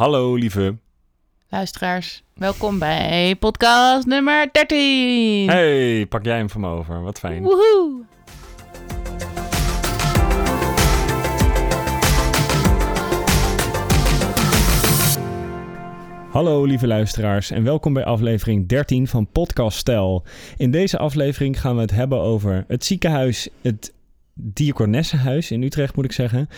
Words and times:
Hallo 0.00 0.34
lieve. 0.34 0.76
Luisteraars, 1.48 2.22
welkom 2.34 2.78
bij 2.78 3.36
podcast 3.36 4.06
nummer 4.06 4.48
13. 4.52 5.48
Hey, 5.48 6.06
pak 6.06 6.24
jij 6.24 6.36
hem 6.36 6.50
van 6.50 6.60
me 6.60 6.68
over. 6.68 7.02
Wat 7.02 7.18
fijn. 7.18 7.42
Woehoe. 7.42 8.04
Hallo 16.30 16.64
lieve 16.64 16.86
luisteraars 16.86 17.50
en 17.50 17.64
welkom 17.64 17.92
bij 17.92 18.04
aflevering 18.04 18.68
13 18.68 19.06
van 19.06 19.26
Podcast 19.26 19.78
Stel. 19.78 20.24
In 20.56 20.70
deze 20.70 20.98
aflevering 20.98 21.60
gaan 21.60 21.74
we 21.74 21.80
het 21.80 21.90
hebben 21.90 22.18
over 22.18 22.64
het 22.68 22.84
ziekenhuis, 22.84 23.48
het 23.62 23.94
Diakonessenhuis 24.34 25.50
in 25.50 25.62
Utrecht 25.62 25.96
moet 25.96 26.04
ik 26.04 26.12
zeggen. 26.12 26.48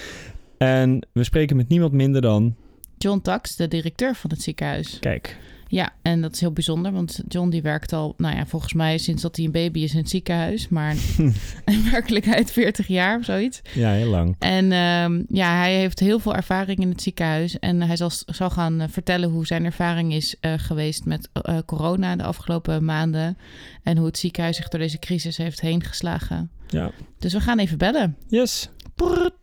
En 0.58 1.06
we 1.12 1.24
spreken 1.24 1.56
met 1.56 1.68
niemand 1.68 1.92
minder 1.92 2.20
dan... 2.20 2.56
John 3.02 3.20
Tax, 3.20 3.56
de 3.56 3.68
directeur 3.68 4.14
van 4.14 4.30
het 4.30 4.42
ziekenhuis. 4.42 4.98
Kijk, 5.00 5.36
Ja, 5.68 5.92
en 6.02 6.20
dat 6.20 6.32
is 6.34 6.40
heel 6.40 6.52
bijzonder, 6.52 6.92
want 6.92 7.22
John 7.28 7.48
die 7.48 7.62
werkt 7.62 7.92
al, 7.92 8.14
nou 8.16 8.36
ja, 8.36 8.46
volgens 8.46 8.72
mij 8.72 8.98
sinds 8.98 9.22
dat 9.22 9.36
hij 9.36 9.44
een 9.44 9.52
baby 9.52 9.80
is 9.80 9.92
in 9.92 9.98
het 9.98 10.08
ziekenhuis, 10.08 10.68
maar 10.68 10.94
in 11.64 11.90
werkelijkheid 11.90 12.50
40 12.52 12.86
jaar 12.86 13.18
of 13.18 13.24
zoiets. 13.24 13.60
ja 13.74 13.90
heel 13.92 14.08
lang. 14.08 14.36
En 14.38 14.72
ehm, 14.72 15.22
ja, 15.28 15.56
hij 15.56 15.74
heeft 15.74 15.98
heel 16.00 16.18
veel 16.18 16.34
ervaring 16.34 16.78
in 16.78 16.88
het 16.88 17.02
ziekenhuis. 17.02 17.58
En 17.58 17.82
hij 17.82 17.96
zal, 17.96 18.10
zal 18.26 18.50
gaan 18.50 18.80
eh, 18.80 18.88
vertellen 18.88 19.30
hoe 19.30 19.46
zijn 19.46 19.64
ervaring 19.64 20.12
is 20.12 20.36
eh, 20.40 20.52
geweest 20.56 21.04
met 21.04 21.28
eh, 21.32 21.58
corona 21.66 22.16
de 22.16 22.22
afgelopen 22.24 22.84
maanden. 22.84 23.38
En 23.82 23.96
hoe 23.96 24.06
het 24.06 24.18
ziekenhuis 24.18 24.56
zich 24.56 24.68
door 24.68 24.80
deze 24.80 24.98
crisis 24.98 25.36
heeft 25.36 25.60
heen 25.60 25.82
geslagen. 25.84 26.50
Ja, 26.68 26.90
Dus 27.18 27.32
we 27.32 27.40
gaan 27.40 27.58
even 27.58 27.78
bellen. 27.78 28.16
yes. 28.28 28.68
Prrrt, 28.94 29.34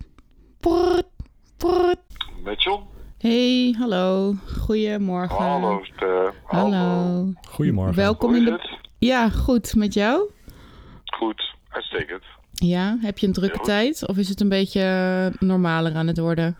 prrrt, 0.60 1.06
prrrt. 1.58 2.00
Met 2.44 2.64
John? 2.64 2.84
Hey, 3.20 3.76
hallo. 3.80 4.34
Goedemorgen. 4.60 5.36
Hallo, 5.38 5.84
Ste. 5.84 6.34
Hallo. 6.44 7.34
Goedemorgen. 7.48 7.96
Welkom 7.96 8.30
Hoe 8.30 8.38
in 8.38 8.46
de... 8.46 8.78
Ja, 8.98 9.30
goed. 9.30 9.76
Met 9.76 9.94
jou? 9.94 10.30
Goed, 11.06 11.56
uitstekend. 11.70 12.24
Ja, 12.52 12.98
heb 13.02 13.18
je 13.18 13.28
een 13.28 13.34
drukke 13.34 13.58
Ja. 13.58 13.64
tijd? 13.64 14.08
Of 14.08 14.18
is 14.18 14.30
het 14.30 14.42
een 14.42 14.50
beetje 14.50 14.82
eh, 14.82 15.48
normaler 15.48 15.96
aan 15.96 16.08
het 16.08 16.18
worden? 16.18 16.58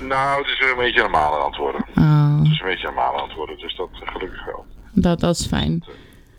Nou, 0.00 0.38
het 0.42 0.50
is 0.50 0.58
weer 0.58 0.70
een 0.70 0.76
beetje 0.76 1.00
normaal 1.00 1.40
aan 1.42 1.50
het 1.50 1.56
worden. 1.56 1.84
Oh. 1.96 2.38
Het 2.38 2.52
is 2.52 2.60
een 2.60 2.66
beetje 2.66 2.86
normaal 2.86 3.18
aan 3.18 3.28
het 3.28 3.36
worden, 3.36 3.58
dus 3.58 3.76
dat 3.76 3.88
gelukkig 3.92 4.44
wel. 4.44 4.64
Dat, 4.92 5.20
dat 5.20 5.38
is 5.38 5.46
fijn. 5.46 5.84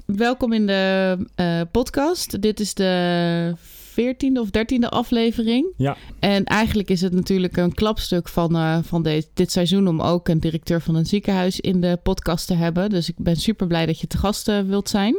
Welkom 0.05 0.53
in 0.53 0.67
de 0.67 1.17
eh, 1.35 1.61
podcast. 1.71 2.41
Dit 2.41 2.59
is 2.59 2.73
de 2.73 3.53
14e 4.01 4.39
of 4.39 4.49
13e 4.49 4.89
aflevering. 4.89 5.65
Ja, 5.77 5.97
En 6.19 6.43
eigenlijk 6.43 6.89
is 6.89 7.01
het 7.01 7.13
natuurlijk 7.13 7.57
een 7.57 7.73
klapstuk 7.73 8.27
van, 8.29 8.55
eh, 8.55 8.77
van 8.83 9.03
de- 9.03 9.27
dit 9.33 9.51
seizoen 9.51 9.87
om 9.87 10.01
ook 10.01 10.27
een 10.27 10.39
directeur 10.39 10.81
van 10.81 10.95
een 10.95 11.05
ziekenhuis 11.05 11.59
in 11.59 11.81
de 11.81 11.99
podcast 12.03 12.47
te 12.47 12.53
hebben. 12.53 12.89
Dus 12.89 13.09
ik 13.09 13.15
ben 13.17 13.35
super 13.35 13.67
blij 13.67 13.85
dat 13.85 13.99
je 13.99 14.07
te 14.07 14.17
gast 14.17 14.47
eh, 14.47 14.59
wilt 14.59 14.89
zijn. 14.89 15.15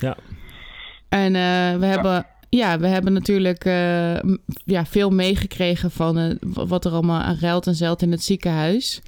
ja. 0.00 0.16
En 1.08 1.34
eh, 1.34 1.76
we 1.78 1.86
hebben. 1.86 2.26
Ja, 2.48 2.78
we 2.78 2.86
hebben 2.86 3.12
natuurlijk 3.12 3.64
eh, 3.64 4.14
ja, 4.64 4.86
veel 4.86 5.10
meegekregen 5.10 5.90
van 5.90 6.18
eh, 6.18 6.30
wat 6.40 6.84
er 6.84 6.92
allemaal 6.92 7.20
aan 7.20 7.36
ruilt 7.40 7.66
en 7.66 7.74
zeilt 7.74 8.02
in 8.02 8.10
het 8.10 8.22
ziekenhuis. 8.24 9.00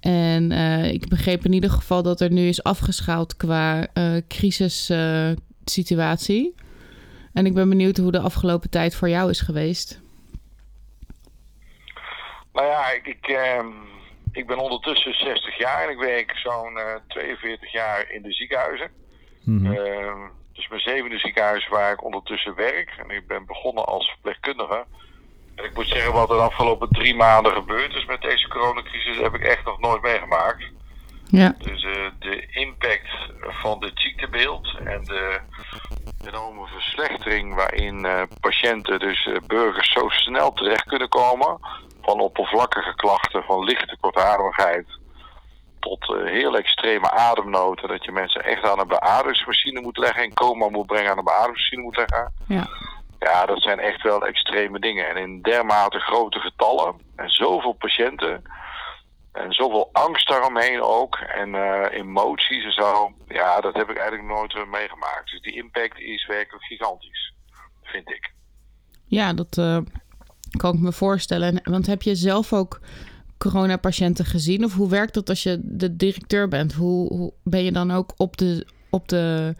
En 0.00 0.52
eh, 0.52 0.92
ik 0.92 1.08
begreep 1.08 1.44
in 1.44 1.52
ieder 1.52 1.70
geval 1.70 2.02
dat 2.02 2.20
er 2.20 2.32
nu 2.32 2.46
is 2.48 2.62
afgeschaald 2.62 3.36
qua 3.36 3.86
eh 3.92 4.12
crisissituatie. 4.28 6.54
En 7.34 7.46
ik 7.46 7.54
ben 7.54 7.68
benieuwd 7.68 7.96
hoe 7.96 8.12
de 8.12 8.20
afgelopen 8.20 8.70
tijd 8.70 8.96
voor 8.96 9.08
jou 9.08 9.30
is 9.30 9.40
geweest. 9.40 10.02
Nou 12.52 12.66
ja, 12.66 12.90
ik, 12.90 13.06
ik, 13.06 13.26
ehm, 13.26 13.66
ik 14.32 14.46
ben 14.46 14.58
ondertussen 14.58 15.14
60 15.14 15.58
jaar 15.58 15.84
en 15.84 15.90
ik 15.90 15.98
werk 15.98 16.32
zo'n 16.36 16.78
eh, 16.78 16.94
42 17.08 17.72
jaar 17.72 18.10
in 18.10 18.22
de 18.22 18.32
ziekenhuizen. 18.32 18.90
Mhm. 19.44 19.72
Ehm, 19.72 20.18
dus 20.52 20.68
mijn 20.68 20.80
zevende 20.80 21.18
ziekenhuis 21.18 21.68
waar 21.68 21.92
ik 21.92 22.04
ondertussen 22.04 22.54
werk. 22.54 22.94
En 22.98 23.16
ik 23.16 23.26
ben 23.26 23.46
begonnen 23.46 23.86
als 23.86 24.08
verpleegkundige. 24.08 24.84
En 25.54 25.64
ik 25.64 25.74
moet 25.74 25.88
zeggen, 25.88 26.12
wat 26.12 26.30
er 26.30 26.36
de 26.36 26.42
afgelopen 26.42 26.88
drie 26.88 27.14
maanden 27.14 27.52
gebeurd 27.52 27.94
is 27.94 28.04
met 28.04 28.20
deze 28.20 28.48
coronacrisis, 28.48 29.16
heb 29.16 29.34
ik 29.34 29.42
echt 29.42 29.64
nog 29.64 29.80
nooit 29.80 30.02
meegemaakt. 30.02 30.64
Ja, 31.26 31.54
Dus 31.58 31.84
eh, 31.84 32.10
de 32.18 32.46
impact 32.50 33.08
van 33.40 33.80
dit 33.80 33.92
ziektebeeld 33.94 34.78
en 34.84 35.04
de 35.04 35.40
enorme 36.26 36.66
verslechtering 36.66 37.54
waarin 37.54 38.04
eh, 38.04 38.22
patiënten, 38.40 38.98
dus 38.98 39.26
eh, 39.26 39.36
burgers, 39.46 39.92
zo 39.92 40.08
snel 40.08 40.52
terecht 40.52 40.84
kunnen 40.84 41.08
komen. 41.08 41.58
Van 42.02 42.20
oppervlakkige 42.20 42.94
klachten, 42.94 43.42
van 43.42 43.64
lichte 43.64 43.96
kortademigheid 44.00 44.86
tot 45.78 46.14
eh, 46.14 46.24
heel 46.24 46.56
extreme 46.56 47.10
ademnood. 47.10 47.82
En 47.82 47.88
dat 47.88 48.04
je 48.04 48.12
mensen 48.12 48.44
echt 48.44 48.64
aan 48.64 48.80
een 48.80 48.88
beademingsmachine 48.88 49.80
moet 49.80 49.98
leggen, 49.98 50.24
in 50.24 50.34
coma 50.34 50.68
moet 50.68 50.86
brengen 50.86 51.10
aan 51.10 51.18
een 51.18 51.24
beademingsmachine 51.24 51.82
moet 51.82 51.96
leggen. 51.96 52.32
ja, 52.48 52.68
Ja, 53.18 53.46
dat 53.46 53.62
zijn 53.62 53.78
echt 53.78 54.02
wel 54.02 54.26
extreme 54.26 54.78
dingen. 54.78 55.08
En 55.08 55.16
in 55.16 55.42
dermate 55.42 55.98
grote 55.98 56.38
getallen 56.40 56.94
en 57.16 57.28
zoveel 57.28 57.72
patiënten. 57.72 58.42
En 59.34 59.52
zoveel 59.52 59.88
angst 59.92 60.28
daaromheen 60.28 60.80
ook. 60.82 61.16
En 61.16 61.54
eh, 61.54 61.98
emoties 61.98 62.64
en 62.64 62.72
zo. 62.72 63.12
Ja, 63.28 63.60
dat 63.60 63.74
heb 63.74 63.90
ik 63.90 63.96
eigenlijk 63.96 64.28
nooit 64.28 64.54
eh, 64.54 64.70
meegemaakt. 64.70 65.30
Dus 65.30 65.40
die 65.40 65.54
impact 65.56 65.98
is 65.98 66.26
werkelijk 66.26 66.64
gigantisch. 66.64 67.34
Vind 67.82 68.10
ik. 68.10 68.32
ja 69.06 69.32
dat 69.32 69.58
eh, 69.58 69.78
kan 70.56 70.74
ik 70.74 70.80
me 70.80 70.92
voorstellen. 70.92 71.48
En- 71.62 71.72
Want 71.72 71.86
heb 71.86 72.02
je 72.02 72.14
zelf 72.14 72.52
ook 72.52 72.80
coronapatiënten 73.38 74.24
gezien? 74.24 74.64
Of 74.64 74.74
hoe 74.74 74.88
werkt 74.88 75.14
dat 75.14 75.28
als 75.28 75.42
je 75.42 75.58
de 75.62 75.96
directeur 75.96 76.48
bent? 76.48 76.72
Hoe, 76.72 77.12
hoe 77.14 77.32
ben 77.42 77.64
je 77.64 77.72
dan 77.72 77.90
ook 77.90 78.12
op 78.16 78.36
de, 78.36 78.66
op 78.90 79.08
de, 79.08 79.54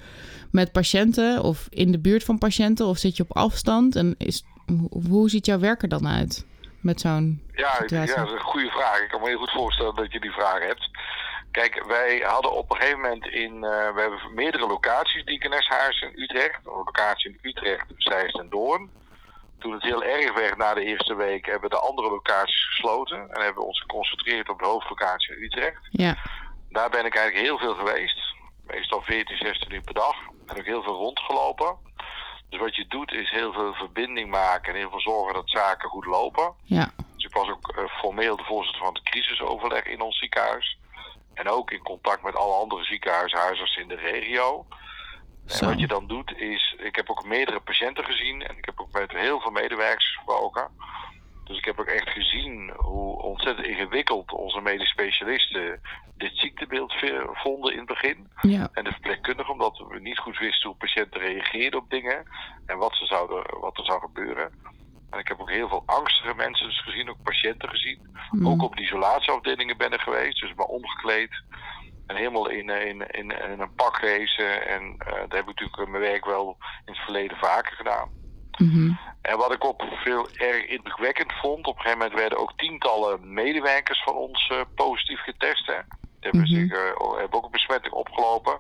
met 0.51 0.73
patiënten 0.73 1.43
of 1.43 1.67
in 1.71 1.93
de 1.93 1.99
buurt 2.01 2.25
van 2.25 2.39
patiënten? 2.39 2.87
Of 2.87 2.99
zit 2.99 3.17
je 3.17 3.23
op 3.23 3.37
afstand? 3.37 3.97
En 3.97 4.15
is, 4.19 4.45
hoe, 4.67 5.03
hoe 5.09 5.31
ziet 5.31 5.47
jouw 5.47 5.59
werk 5.59 5.83
er 5.83 5.89
dan 5.89 6.09
uit 6.09 6.47
met 6.85 7.01
zo'n 7.01 7.43
Ja, 7.53 7.85
ja, 7.87 7.99
dat 8.07 8.09
is 8.09 8.33
een 8.33 8.41
goede 8.41 8.71
vraag. 8.71 9.01
Ik 9.01 9.09
kan 9.09 9.21
me 9.21 9.29
heel 9.29 9.39
goed 9.39 9.51
voorstellen 9.51 9.95
dat 9.95 10.13
je 10.13 10.21
die 10.21 10.33
vraag 10.33 10.59
hebt. 10.61 10.91
Kijk, 11.51 11.85
wij 11.87 12.19
hadden 12.27 12.53
op 12.53 12.71
een 12.71 12.77
gegeven 12.77 13.01
moment 13.01 13.27
in... 13.27 13.55
eh, 13.65 13.95
we 13.95 14.01
hebben 14.01 14.35
meerdere 14.35 14.67
locaties, 14.67 15.25
Diekeneshuis 15.25 16.01
in 16.01 16.23
Utrecht. 16.23 16.67
Een 16.67 16.73
locatie 16.73 17.31
in 17.31 17.39
Utrecht, 17.51 17.85
Zeist 17.97 18.39
en 18.39 18.49
Doorn. 18.49 18.91
Toen 19.59 19.73
het 19.73 19.83
heel 19.83 20.05
erg 20.05 20.33
werd 20.35 20.57
na 20.57 20.75
de 20.75 20.85
eerste 20.85 21.15
week... 21.15 21.45
hebben 21.47 21.71
we 21.71 21.77
de 21.77 21.83
andere 21.83 22.11
locaties 22.11 22.65
gesloten. 22.67 23.19
En 23.19 23.43
hebben 23.43 23.63
we 23.63 23.69
ons 23.69 23.81
geconcentreerd 23.81 24.49
op 24.49 24.59
de 24.59 24.65
hoofdlocatie 24.67 25.37
in 25.37 25.43
Utrecht. 25.43 25.89
Ja, 25.91 26.17
Daar 26.71 26.91
ben 26.91 27.05
ik 27.05 27.17
eigenlijk 27.17 27.47
heel 27.47 27.59
veel 27.59 27.75
geweest. 27.75 28.19
Meestal 28.67 29.03
14, 29.03 29.37
16 29.37 29.73
uur 29.73 29.81
per 29.81 29.95
dag. 29.95 30.17
En 30.47 30.59
ook 30.59 30.65
heel 30.65 30.83
veel 30.83 30.95
rondgelopen. 30.97 31.77
Dus 32.55 32.63
wat 32.63 32.77
je 32.77 32.87
doet 32.89 33.13
is 33.13 33.31
heel 33.31 33.53
veel 33.53 33.75
verbinding 33.75 34.31
maken... 34.31 34.73
en 34.73 34.79
heel 34.79 34.91
veel 34.91 35.01
zorgen 35.01 35.35
dat 35.35 35.51
zaken 35.51 35.89
goed 35.89 36.05
lopen. 36.05 36.53
ja, 36.65 36.91
Dus 37.17 37.25
ik 37.25 37.33
was 37.33 37.49
ook 37.49 37.69
eh, 37.69 37.85
formeel 37.85 38.37
de 38.37 38.45
voorzitter 38.45 38.83
van 38.85 38.95
het 38.95 39.03
crisisoverleg 39.03 39.85
in 39.85 40.01
ons 40.01 40.19
ziekenhuis. 40.19 40.79
En 41.35 41.49
ook 41.49 41.71
in 41.71 41.83
contact 41.83 42.23
met 42.23 42.37
alle 42.37 42.55
andere 42.55 42.85
ziekenhuizen, 42.85 43.39
huisartsen 43.39 43.83
in 43.83 43.89
de 43.89 43.95
regio. 43.95 44.67
Zo. 45.47 45.65
En 45.65 45.71
wat 45.71 45.81
je 45.81 45.87
dan 45.87 46.07
doet 46.07 46.37
is, 46.37 46.77
ik 46.79 46.97
heb 46.97 47.11
ook 47.11 47.25
meerdere 47.25 47.61
patiënten 47.61 48.05
gezien 48.05 48.43
en 48.43 48.57
ik 48.57 48.65
heb 48.65 48.81
ook 48.81 48.93
met 48.93 49.11
heel 49.11 49.41
veel 49.41 49.51
medewerkers 49.51 50.15
gesproken. 50.15 50.71
Dus 51.45 51.59
ik 51.59 51.65
heb 51.65 51.81
ook 51.81 51.87
echt 51.87 52.09
gezien 52.09 52.73
hoe 52.77 53.23
ontzettend 53.23 53.67
ingewikkeld 53.67 54.33
onze 54.33 54.61
medisch 54.61 54.91
specialisten 54.91 55.81
dit 56.17 56.31
ziektebeeld 56.35 56.95
vonden 57.33 57.73
in 57.73 57.79
het 57.79 57.87
begin. 57.87 58.29
ja, 58.41 58.69
En 58.73 58.85
de 58.85 58.91
verpleegkundigen, 58.91 59.53
omdat 59.53 59.85
we 59.89 60.01
niet 60.01 60.19
goed 60.19 60.39
wisten 60.39 60.69
hoe 60.69 60.79
patiënten 60.79 61.21
reageerden 61.21 61.81
op 61.81 61.91
dingen 61.91 62.25
en 62.67 62.79
wat, 62.79 62.95
ze 62.97 63.07
zouden, 63.07 63.61
wat 63.61 63.79
er 63.79 63.85
zou 63.85 64.01
gebeuren. 64.01 64.53
En 65.11 65.19
ik 65.19 65.29
heb 65.29 65.41
ook 65.41 65.51
heel 65.51 65.69
veel 65.69 65.83
angstige 65.87 66.35
mensen 66.35 66.67
dus 66.67 66.83
gezien, 66.83 67.11
ook 67.11 67.23
patiënten 67.23 67.69
gezien. 67.69 68.17
Mm. 68.31 68.49
Ook 68.49 68.63
op 68.63 68.77
de 68.77 68.83
isolatieafdelingen 68.83 69.77
ben 69.77 69.93
ik 69.93 70.01
geweest, 70.01 70.41
dus 70.41 70.55
maar 70.55 70.67
omgekleed. 70.67 71.43
En 72.07 72.17
helemaal 72.17 72.49
in, 72.49 72.69
in, 72.69 73.11
in, 73.11 73.31
in 73.51 73.61
een 73.61 73.75
pak 73.75 73.97
gewezen. 73.97 74.67
En 74.69 74.95
eh 74.99 75.13
dat 75.21 75.33
heb 75.33 75.41
ik 75.41 75.47
natuurlijk 75.47 75.91
mijn 75.91 76.03
werk 76.03 76.25
wel 76.25 76.57
in 76.85 76.93
het 76.93 77.03
verleden 77.03 77.37
vaker 77.37 77.77
gedaan. 77.77 78.09
mhm, 78.59 78.93
En 79.23 79.37
wat 79.39 79.53
ik 79.53 79.65
ook 79.65 79.83
veel 80.03 80.29
erg 80.37 80.65
indrukwekkend 80.67 81.33
vond, 81.33 81.67
op 81.67 81.75
een 81.77 81.81
gegeven 81.81 81.99
moment 81.99 82.19
werden 82.21 82.39
ook 82.39 82.53
tientallen 82.57 83.33
medewerkers 83.33 84.03
van 84.03 84.15
ons 84.15 84.49
eh, 84.49 84.61
positief 84.75 85.21
getest. 85.21 85.67
Hè. 85.67 85.79
Hebben, 86.25 86.41
Mhm. 86.41 86.51
zich, 86.51 86.71
hebben 87.19 87.33
ook 87.39 87.45
een 87.45 87.51
besmetting 87.51 87.95
opgelopen 87.95 88.59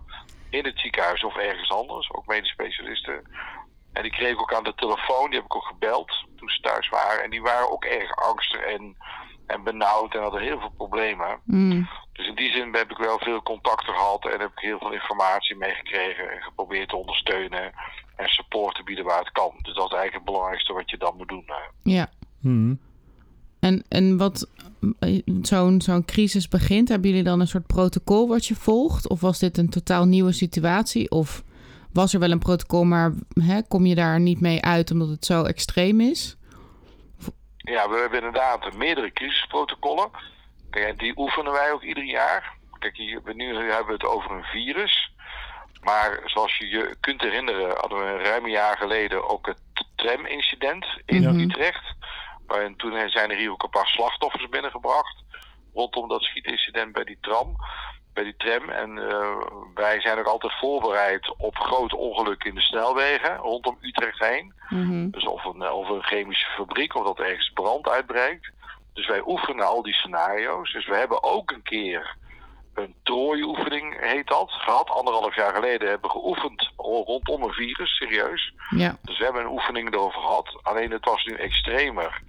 in 0.48 0.64
het 0.64 0.78
ziekenhuis 0.78 1.24
of 1.24 1.36
ergens 1.36 1.70
anders, 1.70 2.12
ook 2.12 2.26
medisch 2.26 2.50
specialisten. 2.50 3.22
En 3.92 4.02
die 4.02 4.10
kreeg 4.12 4.30
ik 4.32 4.40
ook 4.40 4.54
aan 4.54 4.64
de 4.64 4.74
telefoon, 4.74 5.26
die 5.30 5.34
heb 5.38 5.44
ik 5.44 5.56
ook 5.56 5.64
gebeld 5.66 6.24
toen 6.36 6.48
ze 6.48 6.60
thuis 6.60 6.88
waren. 6.88 7.22
En 7.24 7.30
die 7.30 7.42
waren 7.42 7.70
ook 7.72 7.84
erg 7.84 8.16
angstig 8.16 8.60
en, 8.60 8.96
en 9.46 9.62
benauwd 9.62 10.14
en 10.14 10.22
hadden 10.22 10.42
heel 10.42 10.60
veel 10.60 10.72
problemen. 10.76 11.40
mm, 11.44 11.88
Dus 12.12 12.26
in 12.26 12.34
die 12.34 12.52
zin 12.52 12.74
heb 12.74 12.90
ik 12.90 12.96
wel 12.96 13.18
veel 13.18 13.42
contacten 13.42 13.94
gehad 13.94 14.24
en 14.28 14.40
heb 14.40 14.50
ik 14.50 14.58
heel 14.58 14.78
veel 14.78 14.92
informatie 14.92 15.56
meegekregen 15.56 16.30
en 16.30 16.42
geprobeerd 16.42 16.88
te 16.88 16.96
ondersteunen 16.96 17.72
en 18.16 18.28
support 18.28 18.74
te 18.74 18.82
bieden 18.82 19.04
waar 19.04 19.18
het 19.18 19.32
kan. 19.32 19.52
Dus 19.62 19.74
dat 19.74 19.84
is 19.92 19.98
eigenlijk 19.98 20.14
het 20.14 20.24
belangrijkste 20.24 20.72
wat 20.72 20.90
je 20.90 20.96
dan 20.98 21.16
moet 21.16 21.28
doen. 21.28 21.44
eh. 21.46 21.54
ja. 21.94 22.08
Mhm. 22.40 22.74
En, 23.64 23.84
en 23.88 24.16
wat 24.16 24.48
zo'n 25.42 25.80
zo'n 25.80 26.04
crisis 26.04 26.48
begint, 26.48 26.88
hebben 26.88 27.08
jullie 27.08 27.24
dan 27.24 27.40
een 27.40 27.46
soort 27.46 27.66
protocol 27.66 28.28
wat 28.28 28.46
je 28.46 28.54
volgt? 28.54 29.08
Of 29.08 29.20
was 29.20 29.38
dit 29.38 29.58
een 29.58 29.70
totaal 29.70 30.04
nieuwe 30.04 30.32
situatie? 30.32 31.10
Of 31.10 31.42
was 31.92 32.14
er 32.14 32.20
wel 32.20 32.30
een 32.30 32.38
protocol, 32.38 32.84
maar 32.84 33.12
hè, 33.40 33.62
kom 33.68 33.86
je 33.86 33.94
daar 33.94 34.20
niet 34.20 34.40
mee 34.40 34.62
uit 34.62 34.90
omdat 34.90 35.08
het 35.08 35.24
zo 35.24 35.42
extreem 35.42 36.00
is? 36.00 36.36
Ja, 37.56 37.88
we 37.88 37.96
hebben 37.96 38.18
inderdaad 38.18 38.74
meerdere 38.76 39.12
crisisprotocollen. 39.12 40.10
Kijk, 40.70 40.98
die 40.98 41.18
oefenen 41.18 41.52
wij 41.52 41.72
ook 41.72 41.82
ieder 41.82 42.04
jaar. 42.04 42.56
Kijk, 42.78 42.96
hier, 42.96 43.20
nu 43.34 43.56
hebben 43.56 43.86
we 43.86 43.92
het 43.92 44.04
over 44.04 44.30
een 44.30 44.44
virus. 44.44 45.12
Maar 45.82 46.22
zoals 46.24 46.56
je 46.56 46.66
je 46.66 46.96
kunt 47.00 47.20
herinneren, 47.20 47.76
hadden 47.76 47.98
we 47.98 48.04
een 48.04 48.24
ruim 48.24 48.48
jaar 48.48 48.76
geleden 48.76 49.28
ook 49.28 49.46
het 49.46 49.58
tram-incident 49.94 50.86
in. 51.04 51.40
Utrecht. 51.40 51.94
En 52.48 52.76
toen 52.76 53.08
zijn 53.08 53.30
er 53.30 53.36
hier 53.36 53.50
ook 53.50 53.62
een 53.62 53.70
paar 53.70 53.86
slachtoffers 53.86 54.48
binnengebracht. 54.48 55.22
Rondom 55.74 56.08
dat 56.08 56.22
schietincident 56.22 56.92
bij 56.92 57.04
die 57.04 57.18
tram, 57.20 57.56
bij 58.12 58.24
die 58.24 58.36
tram. 58.36 58.68
En 58.68 58.98
eh, 59.10 59.36
wij 59.74 60.00
zijn 60.00 60.18
ook 60.18 60.26
altijd 60.26 60.58
voorbereid 60.58 61.34
op 61.36 61.56
grote 61.56 61.96
ongelukken 61.96 62.48
in 62.48 62.54
de 62.54 62.60
snelwegen 62.60 63.36
rondom 63.36 63.78
Utrecht 63.80 64.18
heen. 64.18 64.54
Mhm. 64.68 65.10
Dus 65.10 65.26
of 65.26 65.44
een, 65.44 65.70
of 65.70 65.88
een 65.88 66.02
chemische 66.02 66.50
fabriek, 66.50 66.94
of 66.94 67.04
dat 67.04 67.18
er 67.18 67.26
ergens 67.26 67.50
brand 67.54 67.88
uitbreekt. 67.88 68.52
Dus 68.92 69.06
wij 69.06 69.22
oefenen 69.26 69.66
al 69.66 69.82
die 69.82 69.94
scenario's. 69.94 70.72
Dus 70.72 70.86
we 70.86 70.96
hebben 70.96 71.22
ook 71.22 71.50
een 71.50 71.62
keer 71.62 72.16
een 72.74 72.94
trooioefening, 73.02 74.00
heet 74.00 74.26
dat, 74.26 74.50
gehad. 74.50 74.90
Anderhalf 74.90 75.34
jaar 75.34 75.54
geleden 75.54 75.88
hebben 75.88 76.10
we 76.10 76.18
geoefend 76.18 76.70
rondom 76.76 77.42
een 77.42 77.52
virus, 77.52 77.96
serieus. 77.96 78.52
Ja, 78.76 78.96
Dus 79.02 79.18
we 79.18 79.24
hebben 79.24 79.42
een 79.42 79.50
oefening 79.50 79.92
erover 79.92 80.20
gehad. 80.20 80.58
Alleen 80.62 80.90
het 80.90 81.04
was 81.04 81.24
nu 81.24 81.34
extremer 81.34 82.22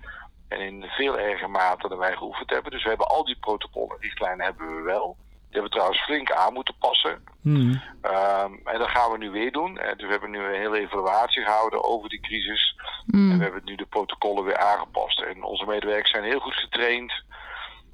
en 0.48 0.60
in 0.60 0.84
veel 0.84 1.20
erger 1.20 1.50
mate 1.50 1.88
dan 1.88 1.98
wij 1.98 2.16
geoefend 2.16 2.50
hebben. 2.50 2.72
Dus 2.72 2.84
we 2.84 2.90
hebben 2.90 3.08
al 3.08 3.26
die 3.26 3.38
protocollen, 3.40 3.98
richtlijnen 4.00 4.46
hebben 4.46 4.76
we 4.76 4.82
wel. 4.82 5.18
Die 5.20 5.62
hebben 5.62 5.72
we 5.72 5.78
trouwens 5.78 6.04
flink 6.04 6.32
aan 6.32 6.54
moeten 6.54 6.76
passen. 6.80 7.24
Hmm. 7.42 7.82
Ehm, 8.02 8.54
en 8.64 8.80
dat 8.80 8.90
gaan 8.90 9.12
we 9.12 9.18
nu 9.18 9.30
weer 9.30 9.52
doen. 9.52 9.78
Eh, 9.78 9.98
dus 9.98 10.06
we 10.06 10.12
hebben 10.12 10.32
nu 10.32 10.40
een 10.40 10.60
hele 10.60 10.80
evaluatie 10.80 11.44
gehouden 11.44 11.84
over 11.84 12.10
die 12.10 12.20
crisis. 12.20 12.76
Mm. 13.06 13.32
En 13.32 13.38
we 13.38 13.44
hebben 13.44 13.62
nu 13.66 13.76
de 13.76 13.86
protocollen 13.86 14.44
weer 14.44 14.58
aangepast. 14.58 15.22
En 15.22 15.44
onze 15.44 15.66
medewerkers 15.66 16.12
zijn 16.12 16.24
heel 16.24 16.40
goed 16.40 16.54
getraind 16.54 17.14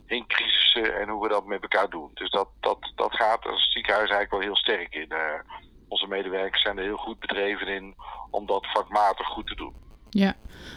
in 0.05 0.27
crisissen 0.27 0.99
en 0.99 1.09
hoe 1.09 1.21
we 1.23 1.29
dat 1.29 1.45
met 1.45 1.61
elkaar 1.61 1.89
doen. 1.89 2.11
Dus 2.13 2.29
dat, 2.29 2.47
dat, 2.59 2.91
dat 2.95 3.15
gaat 3.15 3.45
als 3.45 3.71
ziekenhuis 3.71 4.09
eigenlijk 4.09 4.31
wel 4.31 4.41
heel 4.41 4.55
sterk 4.55 4.95
in. 4.95 5.09
Eh, 5.09 5.39
onze 5.87 6.07
medewerkers 6.07 6.61
zijn 6.61 6.77
er 6.77 6.83
heel 6.83 6.97
goed 6.97 7.19
bedreven 7.19 7.67
in 7.67 7.95
om 8.29 8.45
dat 8.45 8.67
vakmatig 8.71 9.27
goed 9.27 9.47
te 9.47 9.55
doen. 9.55 9.73
Ja, 10.09 10.35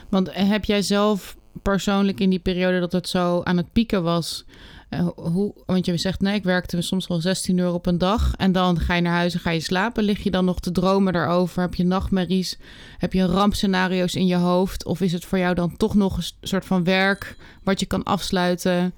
want 0.09 0.33
heb 0.33 0.65
jij 0.65 0.81
zelf 0.81 1.35
persoonlijk 1.61 2.19
in 2.19 2.29
die 2.29 2.39
periode 2.39 2.79
dat 2.79 2.91
het 2.91 3.09
zo 3.09 3.41
aan 3.43 3.57
het 3.57 3.71
pieken 3.73 4.03
was, 4.03 4.45
eh, 4.89 5.07
hoe, 5.15 5.53
want 5.65 5.85
je 5.85 5.97
zegt 5.97 6.21
nee, 6.21 6.35
ik 6.35 6.43
werkte 6.43 6.81
soms 6.81 7.07
wel 7.07 7.19
16 7.19 7.57
uur 7.57 7.73
op 7.73 7.85
een 7.85 7.97
dag 7.97 8.33
en 8.35 8.51
dan 8.51 8.79
ga 8.79 8.93
je 8.93 9.01
naar 9.01 9.13
huis 9.13 9.33
en 9.33 9.39
ga 9.39 9.49
je 9.49 9.59
slapen. 9.59 10.03
Lig 10.03 10.23
je 10.23 10.31
dan 10.31 10.45
nog 10.45 10.59
te 10.59 10.71
dromen 10.71 11.13
daarover? 11.13 11.61
Heb 11.61 11.75
je 11.75 11.83
nachtmerries? 11.83 12.59
Heb 12.97 13.13
je 13.13 13.25
rampscenario's 13.25 14.15
in 14.15 14.27
je 14.27 14.35
hoofd? 14.35 14.85
Of 14.85 15.01
is 15.01 15.11
het 15.11 15.25
voor 15.25 15.37
jou 15.37 15.55
dan 15.55 15.77
toch 15.77 15.95
nog 15.95 16.17
een 16.17 16.23
soort 16.41 16.65
van 16.65 16.83
werk 16.83 17.35
wat 17.63 17.79
je 17.79 17.85
kan 17.85 18.03
afsluiten? 18.03 18.93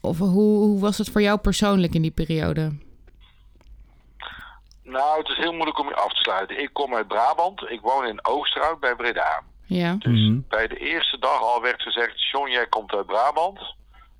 Of 0.00 0.18
hoe, 0.18 0.58
hoe 0.58 0.80
was 0.80 0.98
het 0.98 1.10
voor 1.10 1.22
jou 1.22 1.38
persoonlijk 1.38 1.94
in 1.94 2.02
die 2.02 2.10
periode? 2.10 2.72
Nou, 4.82 5.18
het 5.18 5.28
is 5.28 5.36
heel 5.36 5.52
moeilijk 5.52 5.78
om 5.78 5.88
je 5.88 5.94
af 5.94 6.12
te 6.12 6.20
sluiten. 6.20 6.62
Ik 6.62 6.70
kom 6.72 6.94
uit 6.94 7.08
Brabant. 7.08 7.70
Ik 7.70 7.80
woon 7.80 8.06
in 8.06 8.26
Oosterhout 8.26 8.80
bij 8.80 8.94
Breda. 8.94 9.42
Ja, 9.66 9.94
Dus 9.98 10.20
Mhm. 10.28 10.40
bij 10.48 10.66
de 10.66 10.76
eerste 10.76 11.18
dag 11.18 11.40
al 11.40 11.62
werd 11.62 11.82
gezegd: 11.82 12.30
John, 12.30 12.50
jij 12.50 12.66
komt 12.66 12.92
uit 12.92 13.06
Brabant. 13.06 13.74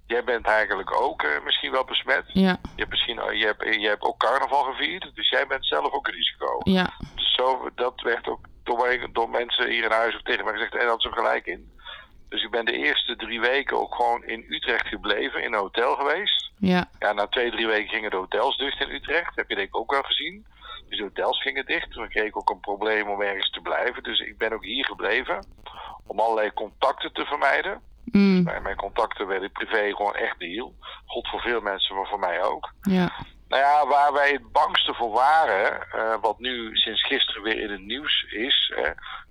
Jij 0.06 0.24
bent 0.24 0.46
eigenlijk 0.46 1.00
ook 1.00 1.22
eh, 1.22 1.44
misschien 1.44 1.70
wel 1.70 1.84
besmet. 1.84 2.24
ja, 2.32 2.50
Je 2.62 2.68
hebt, 2.76 2.90
misschien, 2.90 3.18
eh, 3.18 3.38
je, 3.40 3.44
hebt, 3.46 3.74
je 3.80 3.88
hebt 3.88 4.02
ook 4.02 4.18
carnaval 4.18 4.62
gevierd. 4.62 5.10
Dus 5.14 5.28
jij 5.28 5.46
bent 5.46 5.66
zelf 5.66 5.92
ook 5.92 6.06
een 6.06 6.14
risico. 6.14 6.60
ja, 6.62 6.92
Dus 7.14 7.34
zo, 7.34 7.68
dat 7.74 8.00
werd 8.00 8.26
ook 8.28 8.46
door, 8.64 8.78
mij- 8.78 9.08
door 9.12 9.30
mensen 9.30 9.70
hier 9.70 9.84
in 9.84 9.90
huis 9.90 10.14
ook 10.14 10.24
tegen 10.24 10.44
mij 10.44 10.52
gezegd. 10.52 10.74
En 10.74 10.86
dat 10.86 10.98
is 10.98 11.04
er 11.04 11.12
gelijk 11.12 11.46
in. 11.46 11.72
Dus 12.28 12.42
ik 12.42 12.50
ben 12.50 12.64
de 12.64 12.72
eerste 12.76 13.16
drie 13.16 13.40
weken 13.40 13.80
ook 13.80 13.94
gewoon 13.94 14.24
in 14.24 14.44
Utrecht 14.48 14.86
gebleven, 14.86 15.42
in 15.42 15.52
een 15.52 15.58
hotel 15.58 15.94
geweest. 15.94 16.50
ja, 16.58 16.90
Ja, 16.98 17.12
na 17.12 17.26
twee, 17.26 17.50
drie 17.50 17.66
weken 17.66 17.88
gingen 17.88 18.10
de 18.10 18.16
hotels 18.16 18.56
dicht 18.56 18.80
in 18.80 18.90
Utrecht. 18.90 19.36
heb 19.36 19.48
je 19.48 19.54
denk 19.54 19.68
ik 19.68 19.76
ook 19.76 19.90
wel 19.90 20.02
gezien. 20.02 20.46
Dus 20.88 20.98
de 20.98 21.02
hotels 21.02 21.42
gingen 21.42 21.66
dicht. 21.66 22.08
Kreeg 22.08 22.24
ik 22.24 22.36
ook 22.36 22.50
een 22.50 22.60
probleem 22.60 23.08
om 23.08 23.22
ergens 23.22 23.50
te 23.50 23.60
blijven. 23.60 24.02
Dus 24.02 24.20
ik 24.20 24.38
ben 24.38 24.52
ook 24.52 24.64
hier 24.64 24.84
gebleven. 24.84 25.46
Om 26.06 26.20
allerlei 26.20 26.52
contacten 26.52 27.12
te 27.12 27.24
vermijden. 27.24 27.80
mm, 28.04 28.42
mijn 28.62 28.76
contacten 28.76 29.26
werden 29.26 29.52
privé 29.52 29.94
gewoon 29.94 30.14
echt 30.14 30.38
de 30.38 30.46
hiel. 30.46 30.74
God 31.06 31.28
voor 31.28 31.40
veel 31.40 31.60
mensen, 31.60 31.96
maar 31.96 32.06
voor 32.06 32.18
mij 32.18 32.42
ook. 32.42 32.72
ja, 32.80 33.12
Nou 33.48 33.62
ja, 33.62 33.86
waar 33.86 34.12
wij 34.12 34.30
het 34.30 34.52
bangste 34.52 34.94
voor 34.94 35.10
waren, 35.10 35.90
eh, 35.92 36.14
wat 36.20 36.38
nu 36.38 36.76
sinds 36.76 37.06
gisteren 37.06 37.42
weer 37.42 37.60
in 37.60 37.70
het 37.70 37.84
nieuws 37.84 38.22
is. 38.22 38.72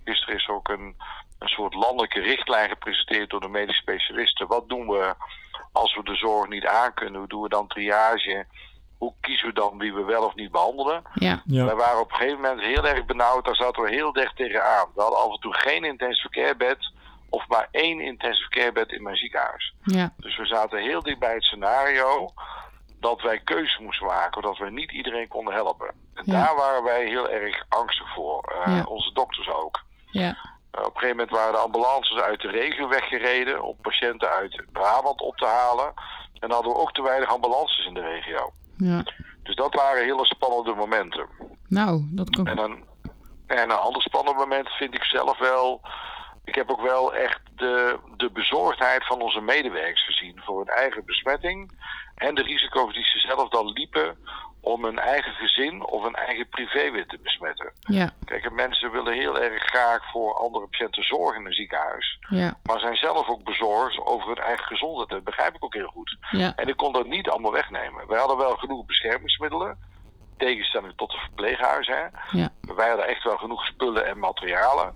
gisteren 0.04 0.36
is 0.36 0.48
ook 0.48 0.70
een, 0.70 0.96
een 1.40 1.48
soort 1.48 1.74
landelijke 1.74 2.20
richtlijn 2.20 2.70
gepresenteerd 2.70 3.30
door 3.30 3.40
de 3.40 3.48
medisch 3.48 3.78
specialisten. 3.78 4.48
Wat 4.48 4.70
doen 4.70 4.88
we 4.88 5.16
als 5.72 5.96
we 5.96 6.04
de 6.04 6.16
zorg 6.16 6.50
niet 6.50 6.66
aankunnen? 6.66 7.20
Hoe 7.20 7.30
doen 7.30 7.42
we 7.42 7.50
dan 7.50 7.68
triage? 7.68 8.46
Hoe 9.04 9.14
kiezen 9.22 9.48
we 9.48 9.54
dan 9.54 9.78
wie 9.78 9.94
we 9.94 10.04
wel 10.04 10.24
of 10.26 10.36
niet 10.36 10.52
behandelen? 10.52 11.02
ja, 11.14 11.42
Ja. 11.46 11.66
Wij 11.66 11.76
waren 11.76 12.00
op 12.00 12.10
een 12.12 12.18
gegeven 12.18 12.42
moment 12.42 12.62
heel 12.62 12.86
erg 12.88 13.06
benauwd. 13.06 13.46
Daar 13.46 13.56
zaten 13.56 13.84
we 13.84 13.90
heel 13.90 14.12
dicht 14.14 14.36
tegenaan. 14.36 14.88
We 14.96 15.02
hadden 15.02 15.20
af 15.20 15.32
en 15.32 15.40
toe 15.40 15.54
geen 15.54 15.84
intensive 15.84 16.30
care 16.30 16.56
bed. 16.56 16.92
Of 17.30 17.48
maar 17.48 17.68
één 17.72 18.00
intensive 18.00 18.50
care 18.50 18.72
bed 18.72 18.92
in 18.92 19.04
mijn 19.04 19.16
ziekenhuis. 19.16 19.74
ja, 19.84 20.14
Dus 20.18 20.38
we 20.38 20.46
zaten 20.46 20.80
heel 20.82 21.02
dicht 21.02 21.20
bij 21.20 21.34
het 21.34 21.44
scenario 21.44 22.30
dat 23.00 23.22
wij 23.22 23.40
keuzes 23.40 23.78
moesten 23.80 24.08
maken, 24.08 24.42
dat 24.42 24.58
we 24.58 24.70
niet 24.70 24.92
iedereen 24.92 25.28
konden 25.28 25.54
helpen. 25.54 25.88
En 26.14 26.24
Ja. 26.26 26.34
daar 26.42 26.56
waren 26.56 26.84
wij 26.84 27.06
heel 27.06 27.30
erg 27.30 27.66
angstig 27.70 28.14
voor, 28.14 28.54
eh, 28.66 28.76
Ja. 28.78 28.84
onze 28.84 29.14
dokters 29.14 29.50
ook. 29.50 29.82
ja, 30.12 30.52
Eh, 30.72 30.80
op 30.80 30.86
een 30.86 31.00
gegeven 31.00 31.16
moment 31.18 31.36
waren 31.36 31.52
de 31.54 31.58
ambulances 31.60 32.18
uit 32.18 32.42
de 32.42 32.48
regio 32.50 32.88
weggereden 32.88 33.64
om 33.64 33.76
patiënten 33.82 34.30
uit 34.30 34.64
Brabant 34.72 35.22
op 35.22 35.38
te 35.38 35.46
halen. 35.46 35.86
En 36.34 36.50
dan 36.50 36.52
hadden 36.52 36.72
we 36.72 36.78
ook 36.80 36.92
te 36.94 37.02
weinig 37.02 37.30
ambulances 37.30 37.86
in 37.86 37.94
de 37.94 38.02
regio. 38.02 38.52
Ja. 38.78 39.04
Dus 39.44 39.56
dat 39.56 39.74
waren 39.74 40.04
hele 40.04 40.26
spannende 40.26 40.74
momenten. 40.74 41.28
Nou, 41.68 42.08
dat 42.12 42.30
kan. 42.30 42.48
En 42.48 42.58
een, 42.58 42.84
en 43.48 43.70
een 43.70 43.78
ander 43.78 44.02
spannend 44.02 44.38
moment 44.38 44.70
vind 44.70 44.94
ik 44.94 45.04
zelf 45.04 45.40
wel. 45.40 45.82
Ik 46.44 46.56
heb 46.56 46.70
ook 46.70 46.82
wel 46.82 47.14
echt 47.14 47.42
de, 47.56 48.00
de 48.18 48.32
bezorgdheid 48.32 49.06
van 49.06 49.22
onze 49.22 49.42
medewerkers 49.42 50.06
gezien 50.06 50.42
voor 50.44 50.58
hun 50.58 50.76
eigen 50.76 51.06
besmetting. 51.06 51.72
En 52.16 52.36
de 52.36 52.42
risico's 52.42 52.94
die 52.94 53.06
ze 53.06 53.20
zelf 53.20 53.50
dan 53.50 53.72
liepen 53.72 54.18
om 54.66 54.84
hun 54.84 55.00
eigen 55.00 55.32
gezin 55.34 55.84
of 55.86 56.04
hun 56.04 56.16
eigen 56.16 56.48
privé 56.50 56.92
weer 56.92 57.08
te 57.08 57.20
besmetten. 57.24 57.72
Ja, 57.80 58.10
Kijk, 58.26 58.44
en 58.46 58.56
mensen 58.56 58.92
willen 58.92 59.14
heel 59.14 59.40
erg 59.40 59.64
graag 59.64 60.12
voor 60.12 60.34
andere 60.38 60.68
patiënten 60.68 61.04
zorgen 61.04 61.40
in 61.40 61.46
een 61.46 61.54
ziekenhuis. 61.54 62.20
ja, 62.30 62.58
Maar 62.64 62.80
zijn 62.80 62.96
zelf 62.96 63.28
ook 63.30 63.44
bezorgd 63.44 64.06
over 64.06 64.28
hun 64.28 64.38
eigen 64.38 64.66
gezondheid. 64.66 65.10
Dat 65.10 65.24
begrijp 65.24 65.56
ik 65.56 65.64
ook 65.64 65.74
heel 65.74 65.88
goed. 65.88 66.18
ja, 66.32 66.54
En 66.56 66.68
ik 66.68 66.78
kon 66.78 66.94
dat 66.94 67.08
niet 67.08 67.30
allemaal 67.30 67.52
wegnemen. 67.52 68.08
Wij 68.08 68.20
hadden 68.20 68.38
wel 68.38 68.56
genoeg 68.56 68.86
beschermingsmiddelen. 68.86 69.78
Tegenstelling 70.38 70.94
tot 70.96 71.12
de 71.12 71.18
verpleeghuizen. 71.18 71.96
Hè. 71.96 72.38
ja, 72.40 72.50
Wij 72.62 72.88
hadden 72.88 73.08
echt 73.08 73.24
wel 73.24 73.38
genoeg 73.38 73.66
spullen 73.66 74.06
en 74.06 74.20
materialen. 74.20 74.94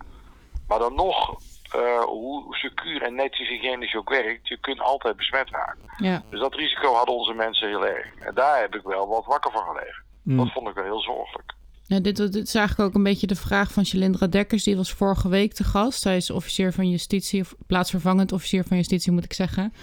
Maar 0.68 0.80
dan 0.80 0.96
nog, 0.96 1.36
eh, 1.72 2.04
hoe 2.04 2.56
secuur 2.56 3.02
en 3.02 3.16
netjes 3.16 3.48
hygiënisch 3.48 3.92
je 3.92 3.98
ook 3.98 4.10
werkt, 4.10 4.48
je 4.48 4.58
kunt 4.58 4.80
altijd 4.80 5.18
besmet 5.18 5.50
raken. 5.50 5.90
ja. 5.98 6.22
Dus 6.30 6.40
dat 6.40 6.56
risico 6.56 6.94
hadden 6.94 7.16
onze 7.16 7.34
mensen 7.34 7.68
heel 7.68 7.86
erg. 7.86 8.16
En 8.16 8.34
daar 8.34 8.60
heb 8.60 8.76
ik 8.76 8.84
wel 8.84 9.08
wat 9.08 9.26
wakker 9.26 9.52
van 9.52 9.64
gelegen. 9.64 10.06
Dat 10.24 10.52
vond 10.52 10.68
ik 10.68 10.74
wel 10.74 10.84
heel 10.84 11.02
zorgelijk. 11.02 11.54
Ja, 11.90 12.00
dit, 12.00 12.16
dit 12.16 12.36
is 12.36 12.56
eigenlijk 12.56 12.90
ook 12.90 12.96
een 12.96 13.04
beetje 13.04 13.28
de 13.28 13.36
vraag 13.36 13.72
van 13.72 13.86
Shalindra 13.86 14.28
Dekkers. 14.28 14.64
Die 14.64 14.76
was 14.76 14.92
vorige 14.92 15.30
week 15.30 15.54
te 15.54 15.64
gast. 15.64 16.02
Zij 16.02 16.18
is 16.18 16.30
officier 16.30 16.74
van 16.74 16.90
justitie, 16.90 17.42
of 17.42 17.56
plaatsvervangend 17.68 18.32
officier 18.32 18.64
van 18.64 18.78
justitie 18.78 19.12
moet 19.12 19.24
ik 19.24 19.34
zeggen. 19.34 19.74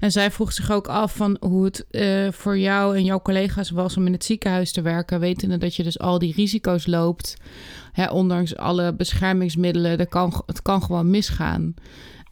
En 0.00 0.12
zij 0.12 0.30
vroeg 0.30 0.52
zich 0.52 0.70
ook 0.70 0.86
af 0.88 1.16
van 1.16 1.36
hoe 1.40 1.64
het 1.64 1.86
eh, 1.90 2.32
voor 2.32 2.58
jou 2.58 2.96
en 2.96 3.04
jouw 3.04 3.20
collega's 3.20 3.70
was 3.70 3.96
om 3.96 4.06
in 4.06 4.12
het 4.12 4.24
ziekenhuis 4.24 4.72
te 4.72 4.82
werken. 4.82 5.20
Wetende 5.20 5.58
dat 5.58 5.76
je 5.76 5.82
dus 5.82 5.98
al 5.98 6.18
die 6.18 6.34
risico's 6.34 6.86
loopt. 6.86 7.36
Hè, 7.92 8.10
ondanks 8.10 8.56
alle 8.56 8.94
beschermingsmiddelen, 8.94 9.98
dat 9.98 10.08
kan, 10.08 10.42
het 10.46 10.62
kan 10.62 10.82
gewoon 10.82 11.10
misgaan. 11.10 11.74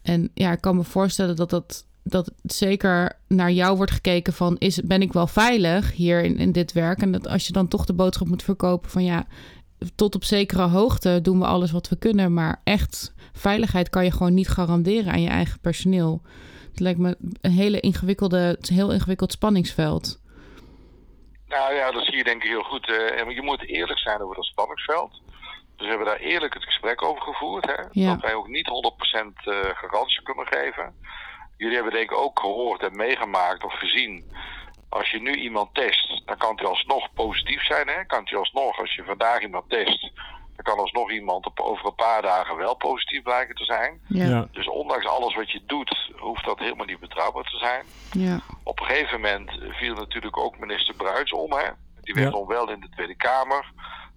En 0.01 0.31
ja, 0.33 0.51
ik 0.51 0.61
kan 0.61 0.75
me 0.75 0.83
voorstellen 0.83 1.35
dat 1.35 1.49
dat 1.49 1.85
dat 2.03 2.31
zeker 2.43 3.19
naar 3.27 3.51
jou 3.51 3.77
wordt 3.77 3.91
gekeken 3.91 4.33
van... 4.33 4.55
Is, 4.57 4.81
ben 4.81 5.01
ik 5.01 5.13
wel 5.13 5.27
veilig 5.27 5.91
hier 5.91 6.23
in, 6.23 6.37
in 6.37 6.51
dit 6.51 6.71
werk? 6.71 7.01
En 7.01 7.11
dat 7.11 7.27
als 7.27 7.47
je 7.47 7.53
dan 7.53 7.67
toch 7.67 7.85
de 7.85 7.93
boodschap 7.93 8.27
moet 8.27 8.43
verkopen 8.43 8.89
van... 8.89 9.03
ja, 9.03 9.25
tot 9.95 10.15
op 10.15 10.23
zekere 10.23 10.67
hoogte 10.67 11.19
doen 11.21 11.39
we 11.39 11.45
alles 11.45 11.71
wat 11.71 11.89
we 11.89 11.97
kunnen... 11.97 12.33
maar 12.33 12.61
echt 12.63 13.13
veiligheid 13.33 13.89
kan 13.89 14.03
je 14.03 14.11
gewoon 14.11 14.33
niet 14.33 14.49
garanderen 14.49 15.11
aan 15.11 15.21
je 15.21 15.29
eigen 15.29 15.59
personeel. 15.59 16.21
Het 16.71 16.79
lijkt 16.79 16.99
me 16.99 17.17
een 17.41 17.51
hele 17.51 17.79
ingewikkelde, 17.79 18.37
het 18.37 18.69
heel 18.69 18.91
ingewikkeld 18.91 19.31
spanningsveld. 19.31 20.21
Nou 21.47 21.73
ja, 21.73 21.91
dat 21.91 22.05
zie 22.05 22.17
je 22.17 22.23
denk 22.23 22.43
ik 22.43 22.49
heel 22.49 22.63
goed. 22.63 22.87
en 23.17 23.29
je 23.29 23.41
moet 23.41 23.67
eerlijk 23.67 23.99
zijn 23.99 24.21
over 24.21 24.35
dat 24.35 24.45
spanningsveld. 24.45 25.21
Dus 25.75 25.85
we 25.85 25.87
hebben 25.87 26.05
daar 26.05 26.29
eerlijk 26.31 26.53
het 26.53 26.63
gesprek 26.63 27.01
over 27.01 27.21
gevoerd. 27.21 27.65
Hè? 27.65 27.83
Ja. 27.91 28.13
Dat 28.13 28.21
wij 28.21 28.33
ook 28.33 28.47
niet 28.47 28.67
100% 28.67 29.33
eh, 29.43 29.55
garantie 29.73 30.21
kunnen 30.23 30.47
geven. 30.47 30.95
Jullie 31.63 31.75
hebben 31.75 31.93
denk 31.93 32.11
ik 32.11 32.17
ook 32.17 32.39
gehoord 32.39 32.81
en 32.81 32.95
meegemaakt 32.95 33.63
of 33.63 33.73
gezien. 33.73 34.31
Als 34.89 35.09
je 35.11 35.21
nu 35.21 35.33
iemand 35.33 35.73
test, 35.73 36.21
dan 36.25 36.37
kan 36.37 36.55
hij 36.55 36.65
alsnog 36.65 37.13
positief 37.13 37.63
zijn. 37.65 37.87
Hè? 37.87 38.05
Kan 38.05 38.21
hij 38.23 38.37
alsnog, 38.37 38.79
als 38.79 38.95
je 38.95 39.03
vandaag 39.03 39.41
iemand 39.41 39.69
test, 39.69 40.11
dan 40.55 40.63
kan 40.63 40.77
alsnog 40.77 41.11
iemand 41.11 41.45
op, 41.45 41.59
over 41.59 41.85
een 41.85 41.95
paar 41.95 42.21
dagen 42.21 42.55
wel 42.55 42.75
positief 42.75 43.21
blijken 43.23 43.55
te 43.55 43.63
zijn. 43.63 44.01
Ja. 44.07 44.25
Ja. 44.25 44.47
Dus 44.51 44.67
ondanks 44.69 45.05
alles 45.07 45.35
wat 45.35 45.51
je 45.51 45.61
doet, 45.65 46.11
hoeft 46.17 46.45
dat 46.45 46.59
helemaal 46.59 46.85
niet 46.85 46.99
betrouwbaar 46.99 47.43
te 47.43 47.57
zijn. 47.57 47.85
Ja. 48.11 48.39
Op 48.63 48.79
een 48.79 48.85
gegeven 48.85 49.21
moment 49.21 49.51
viel 49.69 49.93
natuurlijk 49.95 50.37
ook 50.37 50.59
minister 50.59 50.95
Bruins 50.95 51.31
om. 51.31 51.51
Hè? 51.51 51.69
Die 52.01 52.13
werd 52.13 52.31
Ja. 52.33 52.39
onwel 52.39 52.69
in 52.69 52.79
de 52.79 52.89
Tweede 52.89 53.15
Kamer. 53.15 53.71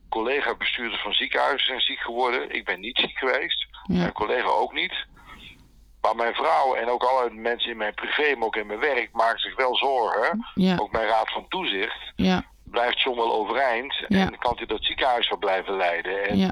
Collega-bestuurders 0.09 1.03
van 1.03 1.13
ziekenhuizen 1.13 1.67
zijn 1.67 1.81
ziek 1.81 1.99
geworden. 2.01 2.51
Ik 2.55 2.65
ben 2.65 2.81
niet 2.81 2.99
ziek 2.99 3.19
geweest. 3.19 3.67
Ja. 3.87 3.99
Mijn 3.99 4.13
collega 4.13 4.49
ook 4.49 4.73
niet. 4.73 4.95
Maar 6.07 6.17
mijn 6.17 6.35
vrouw 6.35 6.75
en 6.75 6.89
ook 6.89 7.03
alle 7.03 7.31
mensen 7.31 7.71
in 7.71 7.77
mijn 7.77 7.95
privé, 7.95 8.35
maar 8.37 8.47
ook 8.47 8.57
in 8.57 8.67
mijn 8.67 8.79
werk, 8.79 9.09
maken 9.13 9.39
zich 9.39 9.57
wel 9.57 9.77
zorgen. 9.77 10.47
Ja. 10.55 10.77
Ook 10.81 10.93
mijn 10.93 11.07
raad 11.07 11.31
van 11.33 11.49
toezicht 11.49 12.13
Ja. 12.17 12.45
blijft 12.65 13.03
John 13.03 13.17
wel 13.17 13.33
overeind. 13.33 13.95
Ja. 14.09 14.19
En 14.19 14.39
kan 14.39 14.53
hij 14.57 14.67
dat 14.67 14.85
ziekenhuis 14.85 15.29
wel 15.29 15.39
blijven 15.39 15.77
leiden. 15.77 16.29
En 16.29 16.37
Ja. 16.39 16.51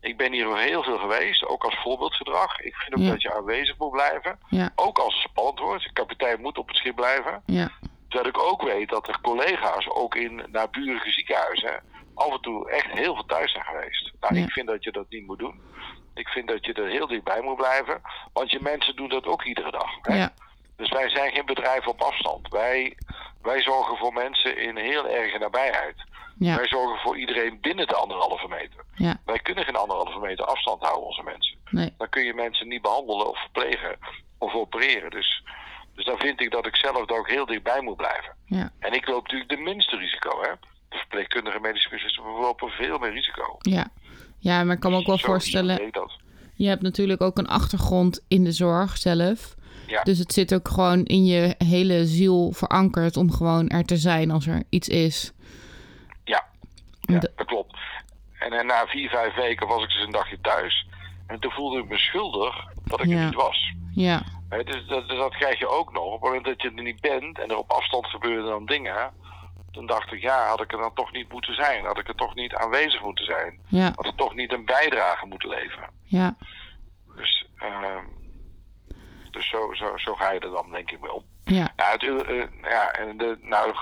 ik 0.00 0.16
ben 0.16 0.32
hier 0.32 0.56
heel 0.56 0.82
veel 0.82 0.98
geweest, 0.98 1.46
ook 1.46 1.64
als 1.64 1.78
voorbeeldgedrag. 1.82 2.60
Ik 2.60 2.74
vind 2.74 2.94
ook 3.00 3.06
dat 3.08 3.22
je 3.22 3.34
aanwezig 3.34 3.78
moet 3.78 3.90
blijven. 3.90 4.38
Ook 4.74 4.98
als 4.98 5.14
het 5.14 5.30
spannend 5.30 5.58
wordt. 5.58 5.84
De 5.84 5.92
kapitein 5.92 6.40
moet 6.40 6.58
op 6.58 6.68
het 6.68 6.76
schip 6.76 6.96
blijven. 6.96 7.42
Ja. 7.46 7.70
Terwijl 8.08 8.28
ik 8.30 8.42
ook 8.42 8.62
weet 8.62 8.88
dat 8.88 9.08
er 9.08 9.20
collega's, 9.22 9.88
ook 9.88 10.14
in 10.14 10.42
naburige 10.52 11.10
ziekenhuizen, 11.10 11.82
af 12.14 12.32
en 12.32 12.40
toe 12.40 12.70
echt 12.70 12.90
heel 12.90 13.14
veel 13.14 13.26
thuis 13.26 13.52
zijn 13.52 13.64
geweest. 13.64 14.12
Nou, 14.20 14.36
ik 14.36 14.50
vind 14.50 14.66
dat 14.66 14.84
je 14.84 14.92
dat 14.92 15.06
niet 15.08 15.26
moet 15.26 15.38
doen. 15.38 15.60
Ik 16.20 16.28
vind 16.28 16.48
dat 16.48 16.64
je 16.66 16.72
er 16.72 16.88
heel 16.88 17.06
dichtbij 17.06 17.40
moet 17.42 17.56
blijven. 17.56 18.00
Want 18.32 18.50
je 18.50 18.58
mensen 18.60 18.96
doen 18.96 19.08
dat 19.08 19.26
ook 19.26 19.44
iedere 19.44 19.70
dag. 19.70 19.90
Hè? 20.02 20.16
Ja. 20.16 20.32
Dus 20.76 20.90
wij 20.90 21.08
zijn 21.08 21.32
geen 21.32 21.46
bedrijf 21.46 21.86
op 21.86 22.00
afstand. 22.00 22.48
Wij, 22.48 22.96
wij 23.42 23.62
zorgen 23.62 23.96
voor 23.96 24.12
mensen 24.12 24.58
in 24.58 24.76
heel 24.76 25.08
erge 25.08 25.38
nabijheid. 25.38 25.96
Ja. 26.38 26.56
Wij 26.56 26.68
zorgen 26.68 26.98
voor 27.00 27.18
iedereen 27.18 27.60
binnen 27.60 27.86
de 27.86 27.94
anderhalve 27.94 28.48
meter. 28.48 28.84
Ja. 28.94 29.20
Wij 29.24 29.38
kunnen 29.38 29.64
geen 29.64 29.76
anderhalve 29.76 30.18
meter 30.18 30.44
afstand 30.44 30.82
houden, 30.82 31.06
onze 31.06 31.22
mensen. 31.22 31.58
Nee. 31.70 31.94
Dan 31.98 32.08
kun 32.08 32.24
je 32.24 32.34
mensen 32.34 32.68
niet 32.68 32.82
behandelen 32.82 33.28
of 33.28 33.40
verplegen 33.40 33.98
of 34.38 34.54
opereren. 34.54 35.10
Dus, 35.10 35.42
dus 35.94 36.04
dan 36.04 36.18
vind 36.18 36.40
ik 36.40 36.50
dat 36.50 36.66
ik 36.66 36.76
zelf 36.76 37.10
er 37.10 37.18
ook 37.18 37.28
heel 37.28 37.46
dichtbij 37.46 37.80
moet 37.80 37.96
blijven. 37.96 38.34
Ja. 38.44 38.72
En 38.78 38.92
ik 38.92 39.08
loop 39.08 39.22
natuurlijk 39.22 39.50
de 39.50 39.56
minste 39.56 39.96
risico. 39.96 40.42
Hè? 40.42 40.50
De 40.88 40.96
verpleegkundige 40.96 41.60
medische 41.60 41.88
specialisten 41.88 42.24
lopen 42.24 42.70
veel 42.70 42.98
meer 42.98 43.12
risico. 43.12 43.56
Ja. 43.58 43.86
Ja, 44.40 44.64
maar 44.64 44.74
ik 44.74 44.80
kan 44.80 44.90
me 44.90 44.96
ook 44.96 45.06
wel 45.06 45.18
Zo 45.18 45.26
voorstellen... 45.26 45.90
Je 46.54 46.68
hebt 46.68 46.82
natuurlijk 46.82 47.20
ook 47.20 47.38
een 47.38 47.48
achtergrond 47.48 48.24
in 48.28 48.44
de 48.44 48.52
zorg 48.52 48.96
zelf. 48.96 49.54
Ja. 49.86 50.02
Dus 50.02 50.18
het 50.18 50.32
zit 50.32 50.54
ook 50.54 50.68
gewoon 50.68 51.04
in 51.04 51.24
je 51.24 51.54
hele 51.58 52.06
ziel 52.06 52.52
verankerd 52.52 53.16
om 53.16 53.30
gewoon 53.32 53.68
er 53.68 53.84
te 53.84 53.96
zijn 53.96 54.30
als 54.30 54.46
er 54.46 54.62
iets 54.68 54.88
is. 54.88 55.32
Ja, 56.24 56.44
ja 57.00 57.18
De- 57.18 57.32
dat 57.36 57.46
klopt. 57.46 57.76
En, 58.38 58.52
en 58.52 58.66
na 58.66 58.86
vier, 58.86 59.08
vijf 59.08 59.34
weken 59.34 59.66
was 59.68 59.82
ik 59.82 59.88
dus 59.88 60.02
een 60.04 60.10
dagje 60.10 60.38
thuis. 60.40 60.86
En 61.26 61.40
toen 61.40 61.50
voelde 61.50 61.78
ik 61.78 61.88
me 61.88 61.98
schuldig 61.98 62.54
dat 62.84 63.00
ik 63.00 63.06
Ja. 63.08 63.16
er 63.18 63.24
niet 63.24 63.34
was. 63.34 63.72
Ja, 63.94 64.22
Hè, 64.48 64.62
dus 64.64 64.86
dat, 64.86 65.08
dus 65.08 65.16
dat 65.18 65.36
krijg 65.36 65.58
je 65.58 65.68
ook 65.68 65.92
nog. 65.92 66.04
Op 66.04 66.12
het 66.12 66.20
moment 66.22 66.44
dat 66.44 66.62
je 66.62 66.72
er 66.76 66.82
niet 66.82 67.00
bent 67.00 67.38
en 67.38 67.48
er 67.50 67.56
op 67.58 67.70
afstand 67.70 68.06
gebeuren 68.06 68.44
dan 68.44 68.66
dingen. 68.66 69.10
Dan 69.72 69.86
dacht 69.86 70.12
ik, 70.12 70.20
ja, 70.20 70.46
had 70.46 70.60
ik 70.60 70.72
er 70.72 70.78
dan 70.78 70.94
toch 70.94 71.12
niet 71.12 71.32
moeten 71.32 71.54
zijn? 71.54 71.84
Had 71.84 71.98
ik 71.98 72.08
er 72.08 72.14
toch 72.14 72.34
niet 72.34 72.54
aanwezig 72.54 73.02
moeten 73.02 73.24
zijn? 73.24 73.60
ja, 73.68 73.92
Had 73.94 74.06
ik 74.06 74.16
toch 74.16 74.34
niet 74.34 74.52
een 74.52 74.64
bijdrage 74.64 75.26
moeten 75.26 75.48
leveren? 75.48 75.90
ja, 76.04 76.36
Dus, 77.16 77.46
ehm, 77.58 78.04
dus 79.30 79.48
zo, 79.48 79.72
zo, 79.74 79.96
zo 79.96 80.14
ga 80.14 80.30
je 80.32 80.40
er 80.40 80.50
dan 80.50 80.70
denk 80.70 80.90
ik 80.90 81.00
mee 81.00 81.12
om. 81.12 81.24
ja, 81.44 81.72
Ja, 81.76 81.90
het, 81.90 82.02
eh, 82.02 82.44
ja 82.62 82.90
en 82.90 83.16
de, 83.16 83.38
nou, 83.40 83.74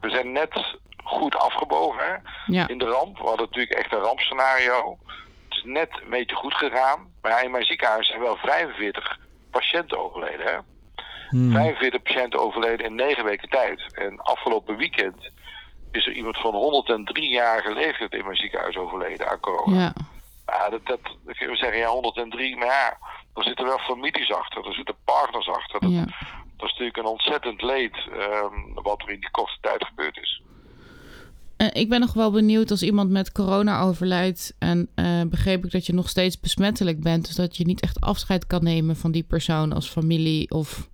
we 0.00 0.10
zijn 0.10 0.32
net 0.32 0.78
goed 1.04 1.36
afgebogen 1.36 2.04
hè, 2.04 2.16
ja, 2.46 2.68
in 2.68 2.78
de 2.78 2.84
ramp. 2.84 3.16
We 3.18 3.22
hadden 3.24 3.46
natuurlijk 3.46 3.74
echt 3.78 3.92
een 3.92 3.98
rampscenario. 3.98 4.98
Het 5.48 5.58
is 5.58 5.62
net 5.64 6.00
een 6.02 6.10
beetje 6.10 6.36
goed 6.36 6.54
gegaan. 6.54 7.12
Maar 7.22 7.30
ja, 7.30 7.40
in 7.40 7.50
mijn 7.50 7.64
ziekenhuis 7.64 8.06
zijn 8.06 8.20
wel 8.20 8.36
45 8.36 9.18
patiënten 9.50 9.98
overleden. 9.98 10.46
Hè? 10.46 10.58
Hmm. 11.30 11.52
45 11.52 12.02
patiënten 12.02 12.40
overleden 12.40 12.86
in 12.86 12.94
9 12.94 13.24
weken 13.24 13.48
tijd. 13.48 13.80
En 13.92 14.20
afgelopen 14.20 14.76
weekend 14.76 15.30
is 15.92 16.06
er 16.06 16.12
iemand 16.12 16.36
van 16.36 16.52
103-jarige 16.52 17.74
leeftijd 17.74 18.12
in 18.12 18.24
mijn 18.24 18.36
ziekenhuis 18.36 18.76
overleden 18.76 19.30
aan 19.30 19.40
corona. 19.40 19.80
ja, 19.80 19.92
Ja, 20.46 20.70
dat, 20.70 20.86
dat, 20.86 21.00
je 21.24 21.56
zeggen, 21.56 21.78
ja, 21.78 21.88
103, 21.88 22.56
maar 22.56 22.66
ja, 22.66 22.98
er 23.34 23.44
zitten 23.44 23.64
wel 23.64 23.78
families 23.78 24.32
achter, 24.32 24.66
er 24.66 24.74
zitten 24.74 24.94
partners 25.04 25.48
achter. 25.48 25.80
Dat, 25.80 25.90
ja. 25.90 26.04
dat 26.56 26.68
is 26.68 26.70
natuurlijk 26.70 26.96
een 26.96 27.04
ontzettend 27.04 27.62
leed 27.62 27.96
ehm, 28.12 28.82
wat 28.82 29.02
er 29.02 29.10
in 29.10 29.20
die 29.20 29.30
korte 29.30 29.56
tijd 29.60 29.84
gebeurd 29.84 30.16
is. 30.16 30.42
Eh, 31.56 31.66
ik 31.72 31.88
ben 31.88 32.00
nog 32.00 32.12
wel 32.12 32.30
benieuwd 32.30 32.70
als 32.70 32.82
iemand 32.82 33.10
met 33.10 33.32
corona 33.32 33.80
overlijdt 33.80 34.54
en 34.58 34.88
eh, 34.94 35.22
begreep 35.26 35.64
ik 35.64 35.70
dat 35.70 35.86
je 35.86 35.92
nog 35.92 36.08
steeds 36.08 36.40
besmettelijk 36.40 37.02
bent. 37.02 37.26
Dus 37.26 37.34
dat 37.34 37.56
je 37.56 37.64
niet 37.64 37.80
echt 37.80 38.00
afscheid 38.00 38.46
kan 38.46 38.64
nemen 38.64 38.96
van 38.96 39.10
die 39.10 39.22
persoon 39.22 39.72
als 39.72 39.88
familie 39.88 40.50
of 40.50 40.88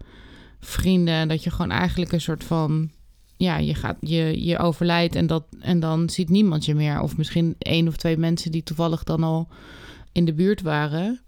vrienden. 0.66 1.14
En 1.14 1.28
dat 1.28 1.44
je 1.44 1.50
gewoon 1.50 1.70
eigenlijk 1.70 2.12
een 2.12 2.20
soort 2.20 2.44
van, 2.44 2.90
ja, 3.36 3.56
je, 3.56 3.74
gaat, 3.74 3.96
je, 4.00 4.44
je 4.44 4.58
overlijdt 4.58 5.14
en, 5.14 5.26
dat, 5.26 5.44
en 5.60 5.80
dan 5.80 6.10
ziet 6.10 6.28
niemand 6.28 6.64
je 6.64 6.74
meer. 6.74 7.00
Of 7.00 7.16
misschien 7.16 7.54
één 7.58 7.88
of 7.88 7.96
twee 7.96 8.16
mensen 8.16 8.50
die 8.50 8.62
toevallig 8.62 9.04
dan 9.04 9.22
al 9.22 9.48
in 10.12 10.24
de 10.24 10.34
buurt 10.34 10.62
waren. 10.62 11.20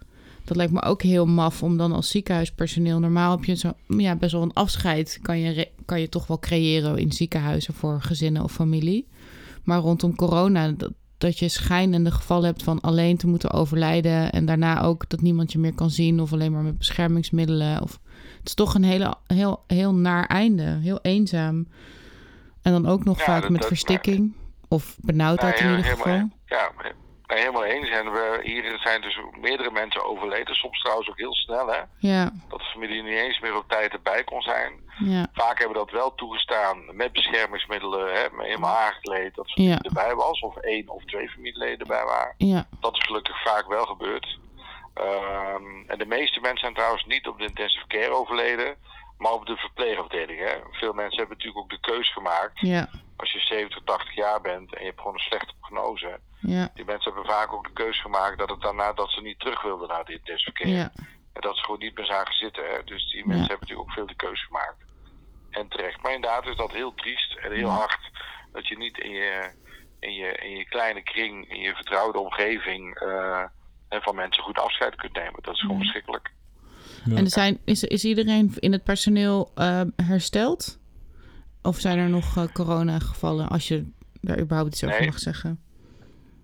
Dat 0.44 0.56
lijkt 0.56 0.72
me 0.72 0.82
ook 0.82 1.02
heel 1.02 1.26
maf 1.26 1.62
om 1.62 1.76
dan 1.76 1.92
als 1.92 2.10
ziekenhuispersoneel... 2.10 2.98
Normaal 2.98 3.36
heb 3.36 3.44
je 3.44 3.54
zo, 3.54 3.72
ja, 3.86 4.16
best 4.16 4.32
wel 4.32 4.42
een 4.42 4.52
afscheid 4.52 5.18
kan 5.22 5.38
je, 5.38 5.68
kan 5.84 6.00
je 6.00 6.08
toch 6.08 6.26
wel 6.26 6.38
creëren 6.38 6.98
in 6.98 7.12
ziekenhuizen 7.12 7.74
voor 7.74 8.02
gezinnen 8.02 8.42
of 8.42 8.52
familie. 8.52 9.08
Maar 9.64 9.80
rondom 9.80 10.14
corona, 10.14 10.70
dat, 10.70 10.92
dat 11.18 11.38
je 11.38 11.48
schijnende 11.48 12.10
gevallen 12.10 12.44
hebt 12.44 12.62
van 12.62 12.80
alleen 12.80 13.16
te 13.16 13.26
moeten 13.26 13.52
overlijden... 13.52 14.32
en 14.32 14.46
daarna 14.46 14.82
ook 14.82 15.08
dat 15.08 15.20
niemand 15.20 15.52
je 15.52 15.58
meer 15.58 15.74
kan 15.74 15.90
zien 15.90 16.20
of 16.20 16.32
alleen 16.32 16.52
maar 16.52 16.62
met 16.62 16.78
beschermingsmiddelen. 16.78 17.82
Of, 17.82 18.00
het 18.38 18.46
is 18.48 18.54
toch 18.54 18.74
een 18.74 18.84
hele, 18.84 19.14
heel, 19.26 19.64
heel 19.66 19.94
naar 19.94 20.26
einde, 20.26 20.62
heel 20.82 20.98
eenzaam. 21.02 21.68
En 22.62 22.72
dan 22.72 22.86
ook 22.86 23.04
nog 23.04 23.18
Ja, 23.18 23.24
vaak 23.24 23.40
dat- 23.40 23.50
met 23.50 23.60
dat- 23.60 23.68
verstikking 23.68 24.36
of 24.68 24.96
benauwdheid 25.00 25.60
in 25.60 25.68
ieder 25.70 25.84
helemaal, 25.84 26.04
geval. 26.04 26.28
ja, 26.46 26.70
nee, 26.82 26.92
helemaal 27.26 27.64
eens. 27.64 27.88
En 27.88 28.04
we, 28.12 28.40
hier 28.42 28.78
zijn 28.78 29.00
dus 29.00 29.18
meerdere 29.40 29.70
mensen 29.70 30.04
overleden, 30.04 30.54
soms 30.54 30.80
trouwens 30.80 31.08
ook 31.10 31.18
heel 31.18 31.34
snel, 31.34 31.66
hè. 31.66 31.80
Ja, 31.98 32.30
Dat 32.48 32.58
de 32.58 32.64
familie 32.64 33.02
niet 33.02 33.12
eens 33.18 33.40
meer 33.40 33.56
op 33.56 33.68
tijd 33.68 33.92
erbij 33.92 34.24
kon 34.24 34.42
zijn. 34.42 34.72
ja, 34.98 35.26
Vaak 35.32 35.58
hebben 35.58 35.76
we 35.78 35.84
dat 35.84 35.90
wel 36.00 36.14
toegestaan 36.14 36.96
met 36.96 37.12
beschermingsmiddelen, 37.12 38.12
hè, 38.12 38.26
helemaal 38.44 38.76
aangekleed, 38.76 39.34
dat 39.34 39.50
familie 39.52 39.72
Ja. 39.74 39.80
erbij 39.82 40.14
was. 40.14 40.40
Of 40.40 40.56
één 40.56 40.88
of 40.88 41.04
twee 41.04 41.28
familieleden 41.28 41.78
erbij 41.78 42.04
waren. 42.04 42.34
ja, 42.36 42.66
Dat 42.80 42.96
is 42.96 43.02
gelukkig 43.06 43.42
vaak 43.42 43.68
wel 43.68 43.84
gebeurd. 43.86 44.38
Ehm, 44.98 45.64
en 45.86 45.98
de 45.98 46.06
meeste 46.06 46.40
mensen 46.40 46.60
zijn 46.60 46.74
trouwens 46.74 47.04
niet 47.04 47.26
op 47.28 47.38
de 47.38 47.44
intensive 47.46 47.86
care 47.86 48.10
overleden, 48.14 48.76
maar 49.18 49.32
op 49.32 49.46
de 49.46 49.56
verpleegafdeling. 49.56 50.38
Hè. 50.40 50.54
Veel 50.70 50.92
mensen 50.92 51.18
hebben 51.18 51.36
natuurlijk 51.36 51.64
ook 51.64 51.70
de 51.70 51.80
keus 51.80 52.12
gemaakt. 52.12 52.58
ja, 52.60 52.88
Als 53.16 53.32
je 53.32 53.40
70, 53.40 53.82
80 53.84 54.14
jaar 54.14 54.40
bent 54.40 54.74
en 54.74 54.80
je 54.80 54.86
hebt 54.86 54.98
gewoon 55.00 55.14
een 55.14 55.20
slechte 55.20 55.54
prognose. 55.60 56.20
ja, 56.40 56.70
Die 56.74 56.84
mensen 56.84 57.12
hebben 57.12 57.32
vaak 57.32 57.52
ook 57.52 57.64
de 57.66 57.72
keus 57.72 58.00
gemaakt 58.00 58.38
dat 58.38 58.50
het 58.50 58.60
daarna 58.60 58.92
dat 58.92 59.10
ze 59.10 59.20
niet 59.20 59.38
terug 59.40 59.62
wilden 59.62 59.88
naar 59.88 60.04
de 60.04 60.12
intensive 60.12 60.52
care. 60.52 60.70
ja, 60.70 60.90
En 61.32 61.40
dat 61.40 61.56
ze 61.56 61.62
gewoon 61.64 61.78
niet 61.80 61.96
meer 61.96 62.06
zagen 62.06 62.34
zitten. 62.34 62.64
Hè. 62.70 62.84
Dus 62.84 63.10
die 63.10 63.26
mensen 63.26 63.46
hebben 63.48 63.60
natuurlijk 63.68 63.88
ook 63.88 63.94
veel 63.94 64.06
de 64.06 64.14
keus 64.16 64.44
gemaakt. 64.44 64.76
En 65.50 65.68
terecht. 65.68 66.02
Maar 66.02 66.12
inderdaad 66.12 66.46
is 66.46 66.56
dat 66.56 66.72
heel 66.72 66.94
triest 66.94 67.36
en 67.36 67.52
heel 67.52 67.68
hard. 67.68 68.10
Dat 68.52 68.66
je 68.68 68.76
niet 68.76 68.98
in 68.98 69.10
je, 69.10 69.50
in 70.00 70.14
je, 70.14 70.32
in 70.32 70.50
je 70.56 70.64
kleine 70.68 71.02
kring, 71.02 71.48
in 71.50 71.60
je 71.60 71.74
vertrouwde 71.74 72.18
omgeving 72.18 72.94
eh, 72.98 73.44
en 73.88 74.02
van 74.02 74.14
mensen 74.14 74.42
goed 74.42 74.58
afscheid 74.58 74.94
kunt 74.94 75.12
nemen. 75.14 75.38
Dat 75.42 75.54
is 75.54 75.60
gewoon 75.60 75.76
Ja. 75.76 75.82
verschrikkelijk. 75.82 76.30
Ja. 77.04 77.16
En 77.16 77.24
er 77.24 77.30
zijn, 77.30 77.58
is, 77.64 77.84
is 77.84 78.04
iedereen 78.04 78.54
in 78.58 78.72
het 78.72 78.84
personeel 78.84 79.50
eh, 79.54 79.80
hersteld? 79.96 80.78
Of 81.62 81.76
zijn 81.76 81.98
er 81.98 82.08
nog 82.08 82.36
eh, 82.36 82.44
corona-gevallen, 82.52 83.48
als 83.48 83.68
je 83.68 83.90
daar 84.20 84.38
überhaupt 84.38 84.70
iets 84.72 84.84
over 84.84 84.98
Nee. 84.98 85.08
mag 85.08 85.18
zeggen? 85.18 85.62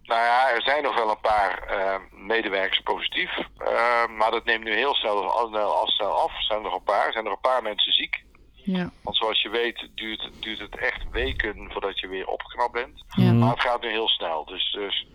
Nou 0.03 0.21
ja, 0.21 0.51
er 0.51 0.63
zijn 0.63 0.83
nog 0.83 0.95
wel 0.95 1.11
een 1.11 1.21
paar 1.21 1.59
eh, 1.63 1.95
medewerkers 2.27 2.81
positief. 2.81 3.39
eh, 3.59 4.07
maar 4.19 4.31
dat 4.31 4.45
neemt 4.45 4.65
nu 4.65 4.75
heel 4.75 4.95
snel, 4.95 5.31
al, 5.31 5.51
al 5.71 5.87
snel 5.89 6.13
af. 6.23 6.37
Er 6.37 6.43
zijn 6.43 6.59
er 6.59 6.65
nog 6.65 6.75
een 6.75 6.83
paar. 6.83 7.07
Er 7.07 7.13
zijn 7.13 7.25
nog 7.25 7.33
een 7.33 7.41
paar 7.51 7.63
mensen 7.63 7.93
ziek. 7.93 8.25
Ja, 8.53 8.91
Want 9.03 9.17
zoals 9.17 9.43
je 9.43 9.49
weet 9.49 9.89
duurt, 9.95 10.31
duurt 10.41 10.59
het 10.59 10.77
echt 10.79 11.03
weken 11.11 11.69
voordat 11.73 12.01
je 12.01 12.09
weer 12.09 12.27
opgeknapt 12.27 12.73
bent. 12.73 13.05
ja, 13.09 13.23
Mhm. 13.25 13.39
Maar 13.39 13.51
het 13.51 13.61
gaat 13.61 13.81
nu 13.83 13.89
heel 13.91 14.09
snel. 14.09 14.45
Dus, 14.45 14.73
dus, 14.73 15.07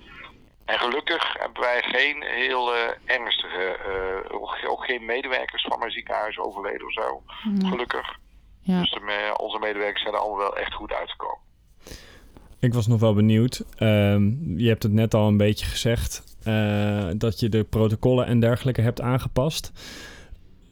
en 0.72 0.80
gelukkig 0.80 1.36
hebben 1.40 1.62
wij 1.62 1.82
geen 1.82 2.24
heel 2.24 2.74
eh, 2.76 3.16
ernstige, 3.18 3.78
eh, 3.78 4.36
ook, 4.36 4.58
ook 4.68 4.86
geen 4.86 5.06
medewerkers 5.06 5.66
van 5.70 5.80
mijn 5.80 5.92
ziekenhuis 5.92 6.40
overleden 6.40 6.86
of 6.88 6.94
zo. 6.94 7.24
Gelukkig. 7.70 8.18
ja, 8.62 8.80
Dus 8.80 8.92
de, 8.92 9.34
onze 9.38 9.60
medewerkers 9.60 10.02
zijn 10.02 10.14
er 10.14 10.20
allemaal 10.20 10.38
wel 10.40 10.58
echt 10.58 10.74
goed 10.74 10.94
uitgekomen. 10.94 11.38
Ik 12.60 12.74
was 12.74 12.88
nog 12.88 13.00
wel 13.00 13.14
benieuwd. 13.14 13.64
Ehm, 13.78 14.58
je 14.58 14.68
hebt 14.68 14.84
het 14.84 14.92
net 14.92 15.14
al 15.14 15.28
een 15.28 15.38
beetje 15.38 15.66
gezegd. 15.66 16.28
eh, 16.44 17.08
dat 17.18 17.40
je 17.40 17.50
de 17.50 17.64
protocollen 17.64 18.26
en 18.26 18.40
dergelijke 18.40 18.82
hebt 18.82 19.02
aangepast. 19.02 19.72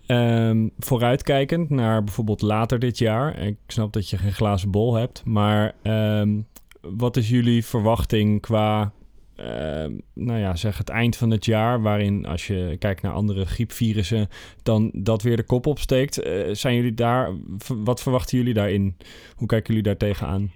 Ehm, 0.06 0.68
vooruitkijkend 0.80 1.70
naar 1.70 2.04
bijvoorbeeld 2.04 2.42
later 2.42 2.80
dit 2.80 2.98
jaar. 2.98 3.38
Ik 3.40 3.58
snap 3.68 3.94
dat 3.94 4.10
je 4.10 4.18
geen 4.18 4.32
glazen 4.34 4.72
bol 4.72 4.94
hebt, 4.94 5.26
maar 5.26 5.74
ehm, 5.84 6.40
wat 6.82 7.18
is 7.18 7.30
jullie 7.30 7.66
verwachting 7.66 8.42
qua, 8.42 8.92
ehm, 9.38 9.98
nou 10.14 10.40
ja, 10.40 10.56
zeg 10.56 10.78
het 10.78 10.90
eind 10.90 11.18
van 11.18 11.30
het 11.30 11.46
jaar, 11.46 11.82
waarin 11.82 12.26
als 12.26 12.48
je 12.48 12.76
kijkt 12.80 13.02
naar 13.02 13.14
andere 13.14 13.46
griepvirussen, 13.46 14.30
dan 14.64 14.92
dat 14.94 15.22
weer 15.22 15.36
de 15.36 15.46
kop 15.46 15.66
opsteekt? 15.66 16.26
Uh, 16.26 16.48
zijn 16.52 16.76
jullie 16.76 16.94
daar, 16.94 17.32
wat 17.68 18.02
verwachten 18.02 18.38
jullie 18.38 18.54
daarin? 18.54 18.98
Hoe 19.36 19.48
kijken 19.48 19.68
jullie 19.68 19.84
daar 19.84 19.98
tegenaan? 19.98 20.52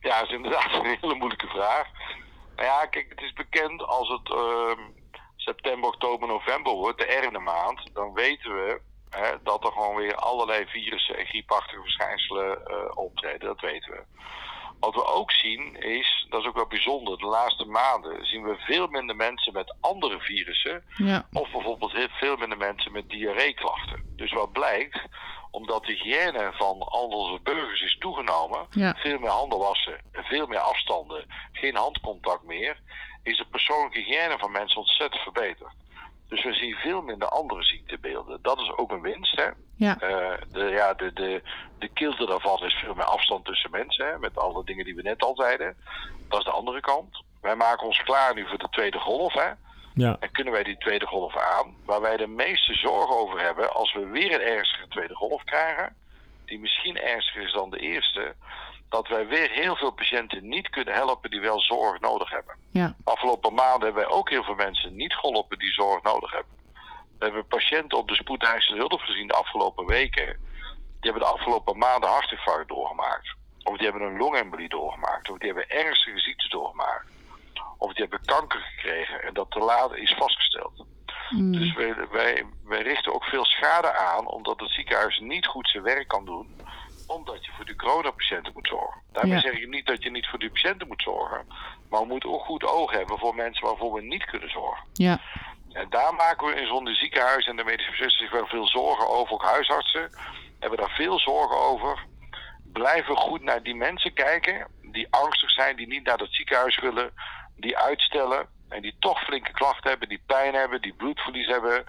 Ja, 0.00 0.20
dat 0.20 0.28
is 0.28 0.34
inderdaad 0.34 0.72
een 0.72 0.96
hele 1.00 1.14
moeilijke 1.14 1.46
vraag. 1.46 1.86
Nou 2.56 2.68
ja, 2.68 2.86
kijk, 2.86 3.06
het 3.08 3.20
is 3.20 3.32
bekend 3.32 3.82
als 3.82 4.08
het 4.08 4.34
september, 5.36 5.88
oktober, 5.88 6.28
november 6.28 6.72
wordt, 6.72 6.98
de 6.98 7.06
erne 7.06 7.38
maand, 7.38 7.90
dan 7.92 8.12
weten 8.14 8.54
we 8.54 8.80
hè, 9.10 9.30
dat 9.42 9.64
er 9.64 9.72
gewoon 9.72 9.96
weer 9.96 10.14
allerlei 10.14 10.66
virussen 10.66 11.18
en 11.18 11.26
griepachtige 11.26 11.82
verschijnselen 11.82 12.58
uh, 12.66 12.96
optreden. 12.96 13.46
Dat 13.46 13.60
weten 13.60 13.92
we. 13.92 14.02
Wat 14.80 14.94
we 14.94 15.06
ook 15.06 15.30
zien 15.30 15.76
is, 15.76 16.26
dat 16.28 16.40
is 16.40 16.46
ook 16.46 16.54
wel 16.54 16.66
bijzonder, 16.66 17.18
de 17.18 17.26
laatste 17.26 17.64
maanden 17.64 18.26
zien 18.26 18.42
we 18.42 18.56
veel 18.58 18.86
minder 18.86 19.16
mensen 19.16 19.52
met 19.52 19.74
andere 19.80 20.20
virussen. 20.20 20.84
Ja. 20.96 21.26
Of 21.32 21.50
bijvoorbeeld 21.50 22.08
veel 22.10 22.36
minder 22.36 22.58
mensen 22.58 22.92
met 22.92 23.08
diarreeklachten. 23.08 24.02
Dus 24.16 24.32
wat 24.32 24.52
blijkt, 24.52 25.00
omdat 25.50 25.84
de 25.84 25.92
hygiëne 25.92 26.52
van 26.54 26.80
al 26.80 27.08
onze 27.08 27.40
burgers 27.42 27.82
is 27.82 27.96
toegenomen, 27.98 28.66
ja. 28.70 28.94
veel 28.96 29.18
meer 29.18 29.30
handen 29.30 29.58
wassen, 29.58 30.00
veel 30.12 30.46
meer 30.46 30.58
afstanden, 30.58 31.24
geen 31.52 31.76
handcontact 31.76 32.42
meer, 32.42 32.80
is 33.22 33.38
de 33.38 33.46
persoonlijke 33.50 33.98
hygiëne 33.98 34.38
van 34.38 34.52
mensen 34.52 34.80
ontzettend 34.80 35.22
verbeterd. 35.22 35.72
Dus 36.28 36.44
we 36.44 36.52
zien 36.52 36.74
veel 36.74 37.02
minder 37.02 37.28
andere 37.28 37.62
ziektebeelden. 37.62 38.38
Dat 38.42 38.60
is 38.60 38.76
ook 38.76 38.90
een 38.90 39.00
winst. 39.00 39.36
Hè? 39.36 39.48
Ja. 39.76 39.96
Uh, 40.02 40.32
de, 40.52 40.64
ja, 40.64 40.94
de, 40.94 41.12
de, 41.12 41.42
de 41.78 41.88
kilte 41.88 42.26
daarvan 42.26 42.64
is 42.64 42.74
veel 42.74 42.94
meer 42.94 43.04
afstand 43.04 43.44
tussen 43.44 43.70
mensen. 43.70 44.06
Hè? 44.06 44.18
Met 44.18 44.38
alle 44.38 44.64
dingen 44.64 44.84
die 44.84 44.94
we 44.94 45.02
net 45.02 45.22
al 45.22 45.34
zeiden. 45.36 45.76
Dat 46.28 46.38
is 46.38 46.44
de 46.44 46.50
andere 46.50 46.80
kant. 46.80 47.22
Wij 47.40 47.56
maken 47.56 47.86
ons 47.86 48.02
klaar 48.02 48.34
nu 48.34 48.48
voor 48.48 48.58
de 48.58 48.68
tweede 48.70 48.98
golf. 48.98 49.32
Hè? 49.32 49.50
Ja. 49.94 50.16
En 50.20 50.30
kunnen 50.30 50.52
wij 50.52 50.62
die 50.62 50.78
tweede 50.78 51.06
golf 51.06 51.36
aan? 51.36 51.74
Waar 51.84 52.00
wij 52.00 52.16
de 52.16 52.26
meeste 52.26 52.74
zorgen 52.74 53.16
over 53.16 53.40
hebben, 53.40 53.74
als 53.74 53.92
we 53.92 54.06
weer 54.06 54.34
een 54.34 54.46
ernstige 54.56 54.88
tweede 54.88 55.14
golf 55.14 55.44
krijgen, 55.44 55.96
die 56.44 56.58
misschien 56.58 57.00
ernstiger 57.00 57.42
is 57.42 57.52
dan 57.52 57.70
de 57.70 57.78
eerste, 57.78 58.34
dat 58.94 59.08
wij 59.08 59.26
weer 59.26 59.50
heel 59.50 59.76
veel 59.76 59.90
patiënten 59.90 60.48
niet 60.48 60.70
kunnen 60.70 60.94
helpen 60.94 61.30
die 61.30 61.40
wel 61.40 61.60
zorg 61.60 62.00
nodig 62.00 62.30
hebben. 62.30 62.54
Ja. 62.70 62.94
Afgelopen 63.04 63.54
maanden 63.54 63.84
hebben 63.84 64.02
wij 64.02 64.12
ook 64.12 64.30
heel 64.30 64.42
veel 64.42 64.54
mensen 64.54 64.96
niet 64.96 65.14
geholpen 65.14 65.58
die 65.58 65.72
zorg 65.72 66.02
nodig 66.02 66.30
hebben. 66.30 66.52
We 67.18 67.24
hebben 67.24 67.46
patiënten 67.46 67.98
op 67.98 68.08
de 68.08 68.14
spoedeisende 68.14 68.78
hulp 68.78 69.00
gezien 69.00 69.26
de 69.26 69.34
afgelopen 69.34 69.86
weken. 69.86 70.26
Die 71.00 71.10
hebben 71.10 71.22
de 71.22 71.34
afgelopen 71.34 71.78
maanden 71.78 72.10
hartinfarct 72.10 72.68
doorgemaakt. 72.68 73.34
Of 73.62 73.76
die 73.76 73.88
hebben 73.88 74.06
een 74.06 74.16
longembolie 74.16 74.68
doorgemaakt. 74.68 75.30
Of 75.30 75.38
die 75.38 75.52
hebben 75.52 75.68
ernstige 75.68 76.18
ziektes 76.18 76.50
doorgemaakt. 76.50 77.06
Of 77.78 77.92
die 77.92 78.02
hebben 78.02 78.24
kanker 78.24 78.60
gekregen 78.60 79.22
en 79.22 79.34
dat 79.34 79.50
te 79.50 79.58
laat 79.58 79.94
is 79.94 80.14
vastgesteld. 80.18 80.84
Mm. 81.30 81.52
Dus 81.52 81.74
wij, 81.74 81.94
wij, 82.10 82.44
wij 82.64 82.82
richten 82.82 83.14
ook 83.14 83.24
veel 83.24 83.44
schade 83.44 83.92
aan 83.92 84.26
omdat 84.26 84.60
het 84.60 84.70
ziekenhuis 84.70 85.18
niet 85.18 85.46
goed 85.46 85.68
zijn 85.68 85.82
werk 85.82 86.08
kan 86.08 86.24
doen 86.24 86.54
omdat 87.06 87.44
je 87.44 87.52
voor 87.56 87.64
de 87.64 87.76
coronapatiënten 87.76 88.52
moet 88.54 88.68
zorgen. 88.68 89.00
Daarmee 89.12 89.40
zeg 89.40 89.52
ik 89.52 89.68
niet 89.68 89.86
dat 89.86 90.02
je 90.02 90.10
niet 90.10 90.26
voor 90.26 90.38
de 90.38 90.50
patiënten 90.50 90.86
moet 90.86 91.02
zorgen. 91.02 91.46
Maar 91.90 92.00
we 92.00 92.06
moeten 92.06 92.32
ook 92.32 92.44
goed 92.44 92.64
oog 92.64 92.90
hebben 92.90 93.18
voor 93.18 93.34
mensen 93.34 93.66
waarvoor 93.66 93.92
we 93.92 94.02
niet 94.02 94.24
kunnen 94.24 94.50
zorgen. 94.50 94.84
Ja. 94.92 95.20
En 95.72 95.86
daar 95.90 96.14
maken 96.14 96.46
we 96.46 96.60
in 96.60 96.66
zo'n 96.66 96.86
ziekenhuis 96.86 97.46
en 97.46 97.56
de 97.56 97.64
medische 97.64 97.90
zusters 97.90 98.18
zich 98.18 98.30
wel 98.30 98.46
veel 98.46 98.66
zorgen 98.66 99.08
over. 99.08 99.32
Ook 99.32 99.44
huisartsen 99.44 100.10
hebben 100.58 100.78
daar 100.78 100.94
veel 100.94 101.18
zorgen 101.18 101.56
over. 101.56 102.04
Blijven 102.72 103.16
goed 103.16 103.42
naar 103.42 103.62
die 103.62 103.74
mensen 103.74 104.12
kijken 104.12 104.66
die 104.82 105.06
angstig 105.10 105.50
zijn, 105.50 105.76
die 105.76 105.86
niet 105.86 106.04
naar 106.04 106.18
het 106.18 106.34
ziekenhuis 106.34 106.80
willen, 106.80 107.12
die 107.56 107.78
uitstellen 107.78 108.48
en 108.68 108.82
die 108.82 108.96
toch 108.98 109.24
flinke 109.24 109.52
klachten 109.52 109.90
hebben, 109.90 110.08
die 110.08 110.22
pijn 110.26 110.54
hebben, 110.54 110.82
die 110.82 110.94
bloedverlies 110.94 111.46
hebben, 111.46 111.84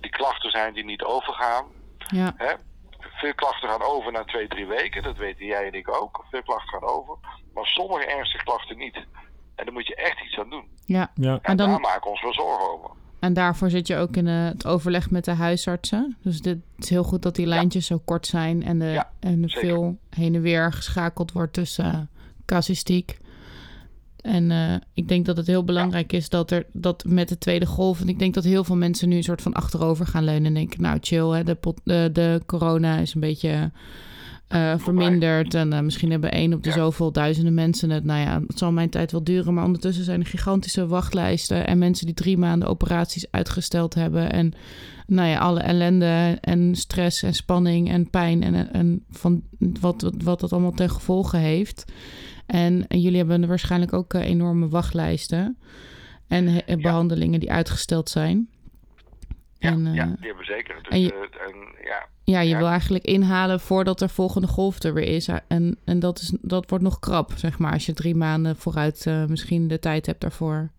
die 0.00 0.10
klachten 0.10 0.50
zijn 0.50 0.74
die 0.74 0.84
niet 0.84 1.02
overgaan. 1.02 1.66
Ja. 1.98 2.34
Veel 3.18 3.34
klachten 3.34 3.68
gaan 3.68 3.82
over 3.82 4.12
na 4.12 4.24
twee, 4.24 4.48
drie 4.48 4.66
weken. 4.66 5.02
Dat 5.02 5.16
weten 5.16 5.46
jij 5.46 5.66
en 5.66 5.74
ik 5.74 5.88
ook. 6.02 6.24
Veel 6.30 6.42
klachten 6.42 6.68
gaan 6.68 6.88
over. 6.88 7.16
Maar 7.54 7.66
sommige 7.66 8.06
ernstige 8.06 8.44
klachten 8.44 8.78
niet. 8.78 8.96
En 9.54 9.64
daar 9.64 9.72
moet 9.72 9.86
je 9.86 9.94
echt 9.94 10.24
iets 10.24 10.38
aan 10.38 10.50
doen. 10.50 10.68
Ja. 10.84 11.10
ja. 11.14 11.32
En, 11.32 11.40
en 11.42 11.56
dan... 11.56 11.68
daar 11.68 11.80
maken 11.80 12.02
we 12.02 12.08
ons 12.08 12.22
wel 12.22 12.34
zorgen 12.34 12.72
over. 12.72 12.90
En 13.20 13.32
daarvoor 13.32 13.70
zit 13.70 13.86
je 13.86 13.96
ook 13.96 14.16
in 14.16 14.26
het 14.26 14.66
overleg 14.66 15.10
met 15.10 15.24
de 15.24 15.34
huisartsen. 15.34 16.16
Dus 16.22 16.36
het 16.42 16.58
is 16.78 16.90
heel 16.90 17.04
goed 17.04 17.22
dat 17.22 17.34
die 17.34 17.46
lijntjes 17.46 17.86
zo 17.86 18.00
kort 18.04 18.26
zijn 18.26 18.64
en, 18.64 18.78
de, 18.78 19.04
en 19.20 19.48
veel 19.48 19.98
heen 20.10 20.34
en 20.34 20.42
weer 20.42 20.72
geschakeld 20.72 21.32
wordt 21.32 21.52
tussen 21.52 22.10
casuïstiek 22.46 23.18
en 24.22 24.50
uh, 24.50 24.74
ik 24.94 25.08
denk 25.08 25.26
dat 25.26 25.36
het 25.36 25.46
heel 25.46 25.64
belangrijk 25.64 26.12
is 26.12 26.28
dat 26.28 26.50
er 26.50 26.66
dat 26.72 27.04
met 27.06 27.28
de 27.28 27.38
tweede 27.38 27.66
golf. 27.66 28.00
En 28.00 28.08
ik 28.08 28.18
denk 28.18 28.34
dat 28.34 28.44
heel 28.44 28.64
veel 28.64 28.76
mensen 28.76 29.08
nu 29.08 29.16
een 29.16 29.22
soort 29.22 29.42
van 29.42 29.52
achterover 29.52 30.06
gaan 30.06 30.24
leunen. 30.24 30.46
En 30.46 30.54
denken, 30.54 30.82
nou 30.82 30.98
chill, 31.00 31.28
hè, 31.28 31.44
de, 31.44 31.54
pot, 31.54 31.80
de, 31.84 32.10
de 32.12 32.42
corona 32.46 32.98
is 32.98 33.14
een 33.14 33.20
beetje 33.20 33.70
uh, 34.48 34.74
verminderd. 34.76 35.54
En 35.54 35.72
uh, 35.72 35.80
misschien 35.80 36.10
hebben 36.10 36.32
één 36.32 36.52
op 36.52 36.62
de 36.62 36.70
zoveel 36.70 37.12
duizenden 37.12 37.54
mensen 37.54 37.90
het. 37.90 38.04
Nou 38.04 38.20
ja, 38.20 38.42
het 38.46 38.58
zal 38.58 38.72
mijn 38.72 38.90
tijd 38.90 39.12
wel 39.12 39.24
duren. 39.24 39.54
Maar 39.54 39.64
ondertussen 39.64 40.04
zijn 40.04 40.20
er 40.20 40.26
gigantische 40.26 40.86
wachtlijsten. 40.86 41.66
En 41.66 41.78
mensen 41.78 42.06
die 42.06 42.14
drie 42.14 42.38
maanden 42.38 42.68
operaties 42.68 43.30
uitgesteld 43.30 43.94
hebben. 43.94 44.32
En 44.32 44.52
nou 45.06 45.28
ja, 45.28 45.38
alle 45.38 45.60
ellende 45.60 46.38
en 46.40 46.74
stress 46.74 47.22
en 47.22 47.34
spanning 47.34 47.90
en 47.90 48.10
pijn. 48.10 48.42
En, 48.42 48.72
en 48.72 49.04
van 49.10 49.42
wat, 49.80 50.12
wat 50.24 50.40
dat 50.40 50.52
allemaal 50.52 50.72
ten 50.72 50.90
gevolge 50.90 51.36
heeft. 51.36 51.84
En, 52.48 52.84
jullie 52.88 53.16
hebben 53.16 53.46
waarschijnlijk 53.46 53.92
ook 53.92 54.14
uh, 54.14 54.24
enorme 54.24 54.68
wachtlijsten 54.68 55.58
en 56.28 56.62
behandelingen 56.80 57.40
die 57.40 57.52
uitgesteld 57.52 58.08
zijn. 58.10 58.48
Ja, 59.58 59.70
en, 59.70 59.94
ja, 59.94 60.04
die 60.04 60.16
hebben 60.26 60.36
we 60.36 60.44
zeker. 60.44 60.74
Dus, 60.74 60.88
en, 60.88 61.00
je, 61.00 61.12
uh, 61.12 61.46
en, 61.46 61.84
ja, 61.84 62.06
ja, 62.24 62.40
je 62.40 62.56
wil 62.56 62.66
eigenlijk 62.66 63.04
inhalen 63.04 63.60
voordat 63.60 64.00
er 64.00 64.08
volgende 64.08 64.46
golf 64.46 64.82
er 64.82 64.94
weer 64.94 65.14
is. 65.14 65.28
En, 65.48 65.78
en 65.84 65.98
dat, 65.98 66.18
is, 66.18 66.32
dat 66.40 66.70
wordt 66.70 66.84
nog 66.84 66.98
krap, 66.98 67.32
zeg 67.36 67.58
maar, 67.58 67.72
als 67.72 67.86
je 67.86 67.92
drie 67.92 68.14
maanden 68.14 68.56
vooruit 68.56 69.06
misschien 69.28 69.68
de 69.68 69.78
tijd 69.78 70.06
hebt 70.06 70.20
daarvoor. 70.20 70.70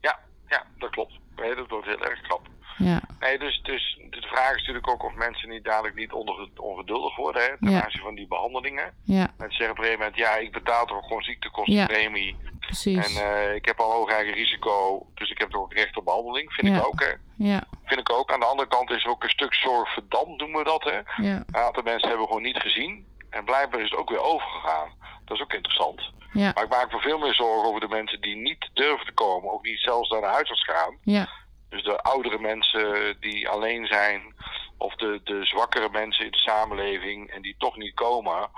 Ja, 0.00 0.18
ja 0.48 0.64
dat 0.78 0.90
klopt. 0.90 1.12
Nee, 1.36 1.54
dat 1.54 1.68
wordt 1.68 1.86
heel 1.86 2.04
erg 2.04 2.20
krap. 2.20 2.48
Ja. 2.76 3.02
Nee, 3.20 3.38
dus, 3.38 3.60
dus 3.62 3.98
de 4.10 4.20
vraag 4.20 4.50
is 4.50 4.56
natuurlijk 4.56 4.88
ook 4.88 5.04
of 5.04 5.14
mensen 5.14 5.48
niet 5.48 5.64
dadelijk 5.64 5.94
niet 5.94 6.12
ongeduldig 6.56 7.16
worden 7.16 7.42
hè, 7.42 7.58
ten 7.58 7.82
aanzien 7.82 8.02
van 8.02 8.14
die 8.14 8.26
behandelingen. 8.26 8.94
Ja. 9.04 9.30
Mensen 9.38 9.56
zeggen 9.56 9.70
op 9.70 9.78
een 9.78 9.84
gegeven 9.84 9.98
moment, 9.98 10.16
ja, 10.16 10.36
ik 10.36 10.52
betaal 10.52 10.86
toch 10.86 11.02
gewoon 11.02 11.22
ziektekostenpremie. 11.22 12.36
Ja. 12.42 12.52
Precies. 12.60 13.16
En 13.16 13.26
uh, 13.26 13.54
ik 13.54 13.64
heb 13.64 13.80
al 13.80 13.92
hoog 13.92 14.10
eigen 14.10 14.34
risico, 14.34 15.06
dus 15.14 15.30
ik 15.30 15.38
heb 15.38 15.50
toch 15.50 15.72
recht 15.72 15.96
op 15.96 16.04
behandeling. 16.04 16.52
Vind 16.52 16.76
ik 16.76 16.86
ook, 16.86 17.00
hè. 17.00 17.12
Ja. 17.36 17.64
Vind 17.84 18.00
ik 18.00 18.10
ook. 18.10 18.32
Aan 18.32 18.40
de 18.40 18.46
andere 18.46 18.68
kant 18.68 18.90
is 18.90 19.04
er 19.04 19.10
ook 19.10 19.22
een 19.22 19.30
stuk 19.30 19.54
zorg 19.54 19.92
verdampt, 19.92 20.40
noemen 20.40 20.58
we 20.58 20.64
dat, 20.64 20.84
hè. 20.84 21.24
Ja. 21.26 21.42
Een 21.46 21.56
aantal 21.56 21.82
mensen 21.82 22.08
hebben 22.08 22.26
gewoon 22.26 22.42
niet 22.42 22.60
gezien. 22.60 23.06
En 23.30 23.44
blijkbaar 23.44 23.80
is 23.80 23.90
het 23.90 23.98
ook 23.98 24.08
weer 24.08 24.22
overgegaan. 24.22 24.92
Dat 25.24 25.36
is 25.36 25.42
ook 25.42 25.52
interessant. 25.52 26.12
Ja. 26.32 26.50
Maar 26.54 26.64
ik 26.64 26.70
maak 26.70 26.92
me 26.92 26.98
veel 26.98 27.18
meer 27.18 27.34
zorgen 27.34 27.68
over 27.68 27.80
de 27.80 27.88
mensen 27.88 28.20
die 28.20 28.36
niet 28.36 28.70
durven 28.72 29.06
te 29.06 29.12
komen. 29.12 29.52
Ook 29.52 29.64
niet 29.64 29.80
zelfs 29.80 30.10
naar 30.10 30.20
de 30.20 30.26
huisarts 30.26 30.64
gaan. 30.64 30.98
Ja. 31.02 31.28
Dus 31.74 31.82
de 31.82 32.02
oudere 32.02 32.38
mensen 32.38 33.16
die 33.20 33.48
alleen 33.48 33.86
zijn, 33.86 34.34
of 34.78 34.94
de, 34.94 35.20
de 35.24 35.44
zwakkere 35.44 35.88
mensen 35.92 36.24
in 36.24 36.30
de 36.30 36.38
samenleving 36.38 37.30
en 37.30 37.42
die 37.42 37.54
toch 37.58 37.76
niet 37.76 37.94
komen, 37.94 38.50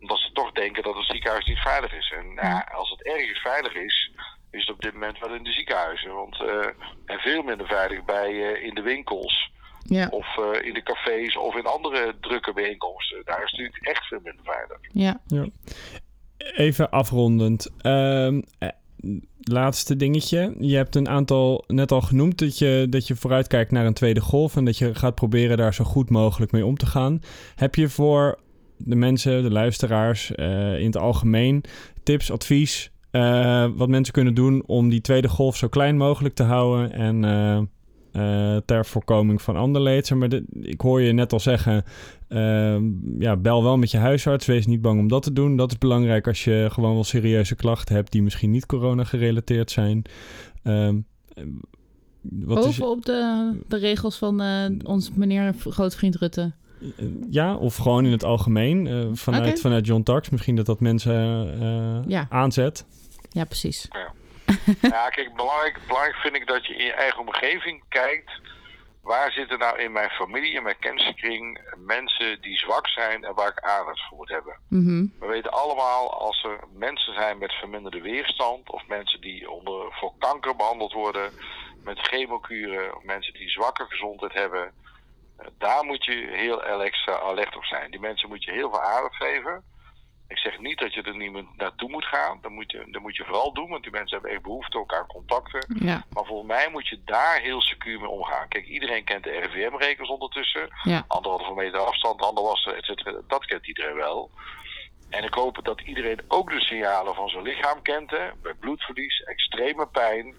omdat 0.00 0.18
ze 0.18 0.32
toch 0.32 0.52
denken 0.52 0.82
dat 0.82 0.94
het 0.94 1.04
ziekenhuis 1.06 1.46
niet 1.46 1.58
veilig 1.58 1.92
is. 1.92 2.14
En 2.16 2.32
ja, 2.34 2.68
als 2.74 2.90
het 2.90 3.02
ergens 3.02 3.38
veilig 3.38 3.74
is, 3.74 4.10
is 4.50 4.60
het 4.60 4.70
op 4.70 4.80
dit 4.80 4.92
moment 4.92 5.18
wel 5.18 5.34
in 5.34 5.42
de 5.42 5.52
ziekenhuizen. 5.52 6.14
Want, 6.14 6.40
uh, 6.40 6.66
en 7.06 7.18
veel 7.18 7.42
minder 7.42 7.66
veilig 7.66 8.04
bij, 8.04 8.30
uh, 8.32 8.64
in 8.64 8.74
de 8.74 8.82
winkels. 8.82 9.50
Ja. 9.82 10.08
Of 10.10 10.36
uh, 10.36 10.66
in 10.66 10.74
de 10.74 10.82
cafés 10.82 11.36
of 11.36 11.54
in 11.56 11.66
andere 11.66 12.16
drukke 12.20 12.52
bijeenkomsten. 12.52 13.22
Daar 13.24 13.42
is 13.44 13.50
het 13.50 13.60
natuurlijk 13.60 13.86
echt 13.86 14.06
veel 14.06 14.20
minder 14.22 14.44
veilig. 14.44 14.78
Ja. 14.92 15.20
ja. 15.26 15.46
Even 16.38 16.90
afrondend. 16.90 17.70
Uh, 17.82 18.38
laatste 19.40 19.96
dingetje. 19.96 20.54
Je 20.58 20.76
hebt 20.76 20.94
een 20.94 21.08
aantal 21.08 21.64
net 21.66 21.92
al 21.92 22.00
genoemd 22.00 22.38
dat 22.38 22.58
je, 22.58 22.86
dat 22.90 23.06
je 23.06 23.16
vooruitkijkt 23.16 23.70
naar 23.70 23.86
een 23.86 23.94
tweede 23.94 24.20
golf 24.20 24.56
en 24.56 24.64
dat 24.64 24.78
je 24.78 24.94
gaat 24.94 25.14
proberen 25.14 25.56
daar 25.56 25.74
zo 25.74 25.84
goed 25.84 26.10
mogelijk 26.10 26.52
mee 26.52 26.66
om 26.66 26.76
te 26.76 26.86
gaan. 26.86 27.20
Heb 27.54 27.74
je 27.74 27.88
voor 27.88 28.38
de 28.76 28.96
mensen, 28.96 29.42
de 29.42 29.50
luisteraars 29.50 30.32
uh, 30.36 30.78
in 30.78 30.86
het 30.86 30.96
algemeen 30.96 31.64
tips, 32.02 32.30
advies, 32.30 32.90
uh, 33.12 33.66
wat 33.74 33.88
mensen 33.88 34.12
kunnen 34.12 34.34
doen 34.34 34.62
om 34.66 34.88
die 34.88 35.00
tweede 35.00 35.28
golf 35.28 35.56
zo 35.56 35.68
klein 35.68 35.96
mogelijk 35.96 36.34
te 36.34 36.42
houden 36.42 36.92
en 36.92 37.24
uh, 38.18 38.54
uh, 38.54 38.56
ter 38.64 38.86
voorkoming 38.86 39.42
van 39.42 39.56
ander 39.56 39.82
leed. 39.82 40.10
Maar 40.14 40.40
ik 40.60 40.80
hoor 40.80 41.00
je 41.00 41.12
net 41.12 41.32
al 41.32 41.40
zeggen, 41.40 41.84
uh, 42.28 42.76
ja, 43.18 43.36
bel 43.36 43.62
wel 43.62 43.76
met 43.76 43.90
je 43.90 43.98
huisarts. 43.98 44.46
Wees 44.46 44.66
niet 44.66 44.80
bang 44.80 45.00
om 45.00 45.08
dat 45.08 45.22
te 45.22 45.32
doen. 45.32 45.56
Dat 45.56 45.70
is 45.70 45.78
belangrijk 45.78 46.26
als 46.26 46.44
je 46.44 46.68
gewoon 46.72 46.94
wel 46.94 47.04
serieuze 47.04 47.54
klachten 47.54 47.94
hebt 47.94 48.12
die 48.12 48.22
misschien 48.22 48.50
niet 48.50 48.66
corona 48.66 49.04
gerelateerd 49.04 49.70
zijn. 49.70 50.02
Uh, 50.64 50.88
wat 52.22 52.58
is, 52.66 52.78
Bovenop 52.78 53.04
de, 53.04 53.52
de 53.68 53.76
regels 53.76 54.16
van 54.16 54.40
eh 54.40 54.64
ons 54.82 55.10
meneer 55.14 55.54
grootvriend 55.58 56.16
Rutte. 56.16 56.52
eh, 56.96 57.06
ja, 57.30 57.56
of 57.56 57.76
gewoon 57.76 58.04
in 58.04 58.12
het 58.12 58.24
algemeen 58.24 58.86
eh, 58.86 59.06
vanuit, 59.12 59.60
vanuit 59.60 59.86
John 59.86 60.02
Tax. 60.02 60.28
Misschien 60.30 60.56
dat 60.56 60.66
dat 60.66 60.80
mensen 60.80 61.14
eh, 61.60 61.98
Ja. 62.06 62.26
aanzet. 62.30 62.84
Ja, 63.30 63.44
precies. 63.44 63.86
Ja, 63.90 64.12
kijk, 65.14 65.34
belangrijk, 65.34 65.78
belangrijk 65.86 66.16
vind 66.16 66.34
ik 66.34 66.46
dat 66.46 66.66
je 66.66 66.74
in 66.74 66.84
je 66.84 66.92
eigen 66.92 67.20
omgeving 67.20 67.84
kijkt. 67.88 68.30
Waar 69.02 69.32
zitten 69.32 69.58
nou 69.58 69.78
in 69.78 69.92
mijn 69.92 70.10
familie, 70.10 70.52
in 70.52 70.62
mijn 70.62 70.78
kenniskring, 70.78 71.60
mensen 71.76 72.40
die 72.40 72.58
zwak 72.58 72.88
zijn 72.88 73.24
en 73.24 73.34
waar 73.34 73.48
ik 73.48 73.60
aandacht 73.60 74.00
voor 74.08 74.16
moet 74.16 74.28
hebben? 74.28 74.56
Mhm. 74.68 75.06
We 75.20 75.26
weten 75.26 75.50
allemaal 75.50 76.20
als 76.20 76.44
er 76.44 76.58
mensen 76.72 77.14
zijn 77.14 77.38
met 77.38 77.52
verminderde 77.52 78.00
weerstand, 78.00 78.70
of 78.70 78.86
mensen 78.86 79.20
die 79.20 79.50
onder, 79.50 79.86
voor 79.90 80.12
kanker 80.18 80.56
behandeld 80.56 80.92
worden, 80.92 81.32
met 81.84 81.98
chemokuren, 81.98 82.96
of 82.96 83.02
mensen 83.02 83.32
die 83.32 83.48
zwakke 83.48 83.84
gezondheid 83.88 84.32
hebben, 84.32 84.72
eh, 85.36 85.46
daar 85.58 85.84
moet 85.84 86.04
je 86.04 86.28
heel 86.30 86.64
extra 86.64 87.18
alert 87.18 87.56
op 87.56 87.64
zijn. 87.64 87.90
Die 87.90 88.00
mensen 88.00 88.28
moet 88.28 88.44
je 88.44 88.52
heel 88.52 88.70
veel 88.70 88.82
aandacht 88.82 89.16
geven. 89.16 89.64
Ik 90.28 90.38
zeg 90.38 90.58
niet 90.58 90.78
dat 90.78 90.94
je 90.94 91.02
er 91.02 91.16
niet 91.16 91.56
naartoe 91.56 91.90
moet 91.90 92.04
gaan. 92.04 92.38
Dat 92.42 92.50
moet, 92.50 92.70
je, 92.72 92.86
dat 92.90 93.02
moet 93.02 93.16
je 93.16 93.24
vooral 93.24 93.52
doen, 93.52 93.68
want 93.68 93.82
die 93.82 93.92
mensen 93.92 94.16
hebben 94.16 94.30
echt 94.34 94.42
behoefte 94.42 94.78
ook 94.78 94.94
aan 94.94 95.06
contacten. 95.06 95.76
Ja, 95.80 96.04
Maar 96.10 96.24
volgens 96.24 96.48
mij 96.48 96.68
moet 96.70 96.88
je 96.88 97.00
daar 97.04 97.40
heel 97.40 97.60
secuur 97.60 98.00
mee 98.00 98.08
omgaan. 98.08 98.48
Kijk, 98.48 98.66
iedereen 98.66 99.04
kent 99.04 99.24
de 99.24 99.30
RIVM-regels 99.30 100.08
ondertussen. 100.08 100.68
ja. 100.82 101.04
Anderhalve 101.08 101.54
meter 101.54 101.78
afstand, 101.80 102.20
handen 102.20 102.44
wassen, 102.44 102.76
et 102.76 102.84
cetera. 102.84 103.20
Dat 103.28 103.44
kent 103.44 103.66
iedereen 103.66 103.94
wel. 103.94 104.30
En 105.10 105.24
ik 105.24 105.34
hoop 105.34 105.60
dat 105.62 105.80
iedereen 105.80 106.20
ook 106.28 106.50
de 106.50 106.60
signalen 106.60 107.14
van 107.14 107.28
zijn 107.28 107.42
lichaam 107.42 107.82
kent. 107.82 108.10
Hè? 108.10 108.30
Bij 108.42 108.54
bloedverlies, 108.54 109.22
extreme 109.22 109.86
pijn, 109.86 110.34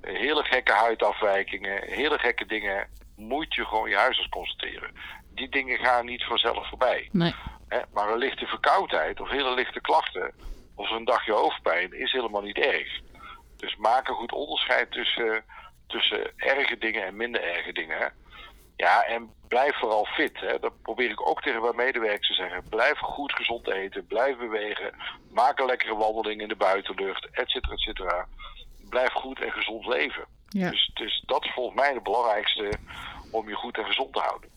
hele 0.00 0.42
gekke 0.44 0.72
huidafwijkingen, 0.72 1.82
hele 1.82 2.18
gekke 2.18 2.46
dingen. 2.46 2.88
Moet 3.16 3.54
je 3.54 3.64
gewoon 3.64 3.88
je 3.88 3.96
huisarts 3.96 4.28
constateren. 4.28 4.94
Die 5.34 5.48
dingen 5.48 5.78
gaan 5.78 6.04
niet 6.06 6.24
vanzelf 6.24 6.68
voorbij. 6.68 7.08
Nee. 7.12 7.34
Hè? 7.68 7.80
Maar 7.92 8.08
een 8.08 8.18
lichte 8.18 8.46
verkoudheid 8.46 9.20
of 9.20 9.28
hele 9.28 9.54
lichte 9.54 9.80
klachten, 9.80 10.34
of 10.74 10.90
een 10.90 11.04
dagje 11.04 11.32
hoofdpijn, 11.32 11.92
is 11.92 12.12
helemaal 12.12 12.42
niet 12.42 12.58
erg. 12.58 13.00
Dus 13.56 13.76
maak 13.76 14.08
een 14.08 14.14
goed 14.14 14.32
onderscheid 14.32 14.90
tussen, 14.90 15.44
tussen 15.86 16.32
erge 16.36 16.78
dingen 16.78 17.04
en 17.04 17.16
minder 17.16 17.42
erge 17.42 17.72
dingen. 17.72 17.98
hè. 17.98 18.06
Ja, 18.76 19.02
en 19.02 19.30
blijf 19.48 19.78
vooral 19.78 20.04
fit. 20.04 20.40
Hè. 20.40 20.58
Dat 20.58 20.82
probeer 20.82 21.10
ik 21.10 21.28
ook 21.28 21.42
tegen 21.42 21.62
mijn 21.62 21.76
medewerkers 21.76 22.26
te 22.26 22.34
zeggen. 22.34 22.68
Blijf 22.68 22.98
goed 22.98 23.32
gezond 23.32 23.70
eten, 23.70 24.06
blijf 24.06 24.36
bewegen, 24.36 24.94
maak 25.30 25.58
een 25.58 25.66
lekkere 25.66 25.96
wandeling 25.96 26.40
in 26.40 26.48
de 26.48 26.56
buitenlucht, 26.56 27.28
et 27.32 27.50
cetera, 27.50 27.72
et 27.72 27.80
cetera. 27.80 28.26
Blijf 28.88 29.12
goed 29.12 29.40
en 29.40 29.52
gezond 29.52 29.86
leven. 29.86 30.24
Ja. 30.48 30.70
Dus, 30.70 30.90
dus 30.94 31.22
dat 31.26 31.44
is 31.44 31.52
volgens 31.52 31.80
mij 31.80 31.92
het 31.92 32.02
belangrijkste 32.02 32.70
om 33.30 33.48
je 33.48 33.54
goed 33.54 33.78
en 33.78 33.84
gezond 33.84 34.12
te 34.12 34.20
houden. 34.20 34.50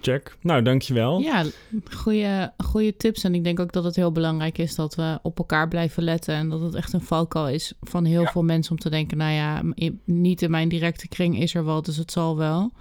Check. 0.00 0.36
Nou, 0.40 0.62
dankjewel. 0.62 1.18
Ja, 1.18 1.44
goede, 1.92 2.52
goede 2.64 2.96
tips. 2.96 3.24
En 3.24 3.34
ik 3.34 3.44
denk 3.44 3.60
ook 3.60 3.72
dat 3.72 3.84
het 3.84 3.96
heel 3.96 4.12
belangrijk 4.12 4.58
is 4.58 4.74
dat 4.74 4.94
we 4.94 5.18
op 5.22 5.38
elkaar 5.38 5.68
blijven 5.68 6.02
letten. 6.02 6.34
En 6.34 6.48
dat 6.48 6.60
het 6.60 6.74
echt 6.74 6.92
een 6.92 7.00
valkuil 7.00 7.48
is 7.48 7.72
van 7.80 8.04
heel 8.04 8.22
Ja. 8.22 8.30
veel 8.30 8.42
mensen 8.42 8.72
om 8.72 8.78
te 8.78 8.90
denken... 8.90 9.16
nou 9.16 9.32
ja, 9.32 9.62
niet 10.04 10.42
in 10.42 10.50
mijn 10.50 10.68
directe 10.68 11.08
kring 11.08 11.38
is 11.38 11.54
er 11.54 11.64
wel, 11.64 11.82
dus 11.82 11.96
het 11.96 12.12
zal 12.12 12.36
wel. 12.36 12.72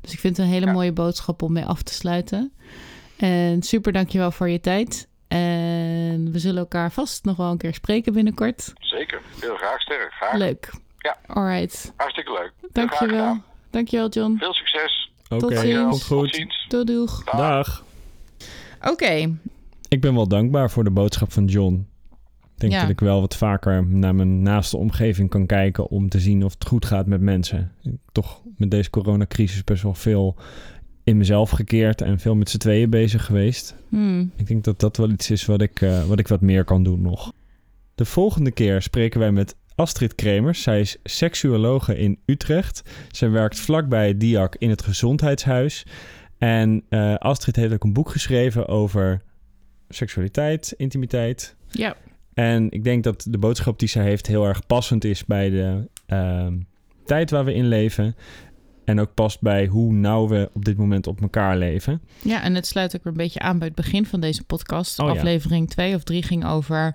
Dus 0.00 0.12
ik 0.12 0.18
vind 0.18 0.36
het 0.36 0.46
een 0.46 0.52
hele 0.52 0.66
Ja. 0.66 0.72
mooie 0.72 0.92
boodschap 0.92 1.42
om 1.42 1.52
mee 1.52 1.64
af 1.64 1.82
te 1.82 1.94
sluiten. 1.94 2.52
En 3.16 3.62
super 3.62 3.92
dankjewel 3.92 4.30
voor 4.30 4.48
je 4.48 4.60
tijd. 4.60 5.08
En 5.28 6.32
we 6.32 6.38
zullen 6.38 6.58
elkaar 6.58 6.92
vast 6.92 7.24
nog 7.24 7.36
wel 7.36 7.50
een 7.50 7.58
keer 7.58 7.74
spreken 7.74 8.12
binnenkort. 8.12 8.72
Zeker. 8.80 9.20
Heel 9.40 9.56
graag, 9.56 9.80
sterk. 9.80 10.12
Graag. 10.12 10.34
Leuk. 10.36 10.70
Ja. 10.98 11.16
Alright. 11.26 11.92
Hartstikke 11.96 12.32
leuk. 12.32 12.52
Dankjewel. 12.72 13.36
Dankjewel, 13.70 14.08
John. 14.08 14.36
Veel 14.38 14.52
succes. 14.54 15.09
Oké, 15.30 15.38
Tot 15.54 15.54
komt 15.54 15.90
Tot 15.90 16.02
goed. 16.02 16.34
ziens. 16.34 16.66
Doei, 16.68 16.84
doeg. 16.84 17.24
Dag. 17.24 17.36
Dag. 17.36 17.84
Oké. 18.92 19.38
Ik 19.88 20.00
ben 20.00 20.14
wel 20.14 20.28
dankbaar 20.28 20.70
voor 20.70 20.84
de 20.84 20.90
boodschap 20.90 21.32
van 21.32 21.44
John. 21.44 21.86
Ik 22.54 22.60
denk 22.68 22.72
Ja. 22.72 22.80
dat 22.80 22.90
ik 22.90 23.00
wel 23.00 23.20
wat 23.20 23.36
vaker 23.36 23.86
naar 23.86 24.14
mijn 24.14 24.42
naaste 24.42 24.76
omgeving 24.76 25.28
kan 25.30 25.46
kijken 25.46 25.88
om 25.88 26.08
te 26.08 26.20
zien 26.20 26.44
of 26.44 26.52
het 26.52 26.66
goed 26.66 26.84
gaat 26.84 27.06
met 27.06 27.20
mensen. 27.20 27.72
Toch 28.12 28.42
met 28.56 28.70
deze 28.70 28.90
coronacrisis 28.90 29.64
best 29.64 29.82
wel 29.82 29.94
veel 29.94 30.36
in 31.04 31.16
mezelf 31.16 31.50
gekeerd 31.50 32.00
en 32.00 32.18
veel 32.18 32.34
met 32.34 32.50
z'n 32.50 32.58
tweeën 32.58 32.90
bezig 32.90 33.24
geweest. 33.24 33.74
Hmm. 33.88 34.32
Ik 34.36 34.46
denk 34.46 34.64
dat 34.64 34.80
dat 34.80 34.96
wel 34.96 35.10
iets 35.10 35.30
is 35.30 35.44
wat 35.46 35.60
ik, 35.60 35.80
eh, 35.80 36.04
wat 36.06 36.18
ik 36.18 36.28
wat 36.28 36.40
meer 36.40 36.64
kan 36.64 36.82
doen 36.82 37.00
nog. 37.00 37.32
De 37.94 38.04
volgende 38.04 38.50
keer 38.50 38.82
spreken 38.82 39.20
wij 39.20 39.32
met 39.32 39.56
Astrid 39.80 40.14
Kremers. 40.14 40.62
Zij 40.62 40.80
is 40.80 40.96
seksuologe 41.04 41.98
in 41.98 42.18
Utrecht. 42.26 42.82
Zij 43.10 43.30
werkt 43.30 43.60
vlakbij 43.60 44.16
DIAC 44.16 44.56
in 44.58 44.70
het 44.70 44.82
gezondheidshuis. 44.82 45.86
En 46.38 46.84
eh, 46.88 47.14
Astrid 47.14 47.56
heeft 47.56 47.72
ook 47.72 47.84
een 47.84 47.92
boek 47.92 48.10
geschreven 48.10 48.68
over 48.68 49.22
seksualiteit, 49.88 50.74
intimiteit. 50.76 51.56
Ja. 51.68 51.96
En 52.34 52.70
ik 52.70 52.84
denk 52.84 53.04
dat 53.04 53.26
de 53.28 53.38
boodschap 53.38 53.78
die 53.78 53.88
zij 53.88 54.04
heeft 54.04 54.26
heel 54.26 54.44
erg 54.44 54.66
passend 54.66 55.04
is 55.04 55.24
bij 55.24 55.50
de 55.50 55.88
ehm, 56.06 56.58
tijd 57.04 57.30
waar 57.30 57.44
we 57.44 57.54
in 57.54 57.68
leven. 57.68 58.16
En 58.84 59.00
ook 59.00 59.14
past 59.14 59.40
bij 59.40 59.66
hoe 59.66 59.92
nauw 59.92 60.28
we 60.28 60.50
op 60.52 60.64
dit 60.64 60.76
moment 60.76 61.06
op 61.06 61.20
elkaar 61.20 61.56
leven. 61.56 62.00
Ja, 62.22 62.42
en 62.42 62.54
het 62.54 62.66
sluit 62.66 62.96
ook 62.96 63.04
een 63.04 63.12
beetje 63.12 63.40
aan 63.40 63.58
bij 63.58 63.66
het 63.66 63.76
begin 63.76 64.06
van 64.06 64.20
deze 64.20 64.44
podcast. 64.44 64.98
Oh. 64.98 65.10
Aflevering 65.10 65.70
2 65.70 65.94
of 65.94 66.02
3 66.02 66.22
ging 66.22 66.46
over 66.46 66.94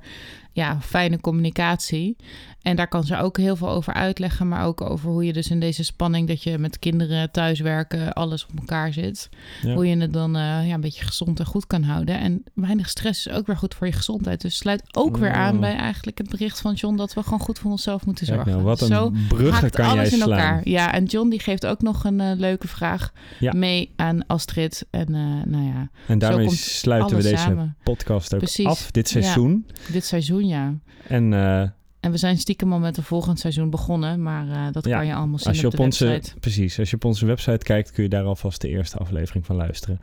ja, 0.55 0.77
fijne 0.81 1.19
communicatie. 1.21 2.15
En 2.61 2.75
daar 2.75 2.87
kan 2.87 3.03
ze 3.03 3.17
ook 3.17 3.37
heel 3.37 3.55
veel 3.55 3.69
over 3.69 3.93
uitleggen, 3.93 4.47
maar 4.47 4.65
ook 4.65 4.81
over 4.81 5.09
hoe 5.09 5.25
je 5.25 5.33
dus 5.33 5.49
in 5.49 5.59
deze 5.59 5.83
spanning 5.83 6.27
dat 6.27 6.43
je 6.43 6.57
met 6.57 6.79
kinderen 6.79 7.31
thuiswerken, 7.31 8.13
alles 8.13 8.43
op 8.45 8.59
elkaar 8.59 8.93
zit. 8.93 9.29
Ja. 9.61 9.73
Hoe 9.73 9.87
je 9.87 9.97
het 9.97 10.13
dan 10.13 10.35
eh, 10.35 10.41
ja, 10.67 10.73
een 10.73 10.81
beetje 10.81 11.05
gezond 11.05 11.39
en 11.39 11.45
goed 11.45 11.67
kan 11.67 11.83
houden. 11.83 12.19
En 12.19 12.43
weinig 12.53 12.89
stress 12.89 13.27
is 13.27 13.33
ook 13.33 13.47
weer 13.47 13.57
goed 13.57 13.73
voor 13.75 13.87
je 13.87 13.93
gezondheid. 13.93 14.41
Dus 14.41 14.55
sluit 14.57 14.83
ook 14.91 15.17
weer 15.17 15.33
aan 15.33 15.53
Oh. 15.55 15.59
bij 15.59 15.75
eigenlijk 15.75 16.17
het 16.17 16.29
bericht 16.29 16.61
van 16.61 16.73
John 16.73 16.95
dat 16.95 17.13
we 17.13 17.23
gewoon 17.23 17.39
goed 17.39 17.59
voor 17.59 17.71
onszelf 17.71 18.05
moeten 18.05 18.25
zorgen. 18.25 18.51
nou, 18.51 18.63
wat 18.63 18.81
een 18.81 18.87
Zo 18.87 19.11
bruggen 19.27 19.69
kan 19.69 19.85
jij 19.85 19.93
alles 19.93 20.11
in 20.11 20.17
slaan. 20.19 20.29
elkaar. 20.39 20.61
Ja, 20.69 20.93
en 20.93 21.03
John 21.05 21.29
die 21.29 21.39
geeft 21.39 21.65
ook 21.65 21.81
nog 21.81 22.03
een 22.03 22.19
eh, 22.21 22.31
leuke 22.37 22.67
vraag 22.67 23.11
Ja. 23.39 23.53
mee 23.53 23.91
aan 23.95 24.27
Astrid. 24.27 24.85
En 24.89 25.15
eh, 25.15 25.21
nou 25.51 25.63
ja, 25.65 25.89
En 26.07 26.19
daarmee 26.19 26.49
sluiten 26.49 27.15
we 27.17 27.23
deze 27.23 27.37
samen. 27.37 27.75
podcast 27.83 28.33
ook 28.33 28.39
Precies. 28.39 28.65
af 28.65 28.91
dit 28.91 29.09
seizoen. 29.09 29.65
dit 29.91 30.05
seizoen 30.05 30.44
ja. 30.47 30.73
En 31.07 31.33
eh, 31.33 31.61
En 31.99 32.11
we 32.11 32.17
zijn 32.17 32.37
stiekem 32.37 32.73
al 32.73 32.79
met 32.79 32.97
een 32.97 33.03
volgend 33.03 33.39
seizoen 33.39 33.69
begonnen. 33.69 34.21
Maar 34.21 34.49
eh, 34.49 34.71
dat 34.73 34.85
Ja, 34.85 34.97
kan 34.97 35.05
je 35.05 35.13
allemaal 35.13 35.37
zien 35.39 35.47
als 35.47 35.61
je 35.61 35.67
op 35.67 35.79
onze, 35.79 36.05
website. 36.07 36.39
precies, 36.39 36.79
als 36.79 36.89
je 36.89 36.95
op 36.95 37.05
onze 37.05 37.25
website 37.25 37.65
kijkt, 37.65 37.91
kun 37.91 38.03
je 38.03 38.09
daar 38.09 38.23
alvast 38.23 38.61
de 38.61 38.69
eerste 38.69 38.97
aflevering 38.97 39.45
van 39.45 39.55
luisteren. 39.55 39.99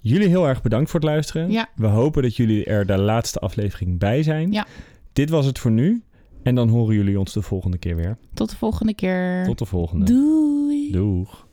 Jullie 0.00 0.28
heel 0.28 0.48
erg 0.48 0.62
bedankt 0.62 0.90
voor 0.90 1.00
het 1.00 1.08
luisteren. 1.08 1.50
Ja. 1.50 1.68
We 1.74 1.86
hopen 1.86 2.22
dat 2.22 2.36
jullie 2.36 2.64
er 2.64 2.86
de 2.86 2.96
laatste 2.98 3.38
aflevering 3.38 3.98
bij 3.98 4.22
zijn. 4.22 4.52
Ja. 4.52 4.66
Dit 5.12 5.30
was 5.30 5.46
het 5.46 5.58
voor 5.58 5.70
nu. 5.70 6.02
En 6.42 6.54
dan 6.54 6.68
horen 6.68 6.94
jullie 6.94 7.18
ons 7.18 7.32
de 7.32 7.42
volgende 7.42 7.78
keer 7.78 7.96
weer. 7.96 8.18
Tot 8.34 8.50
de 8.50 8.56
volgende 8.56 8.94
keer. 8.94 9.44
Tot 9.44 9.58
de 9.58 9.64
volgende. 9.66 10.04
Doei. 10.04 10.92
Doeg. 10.92 11.46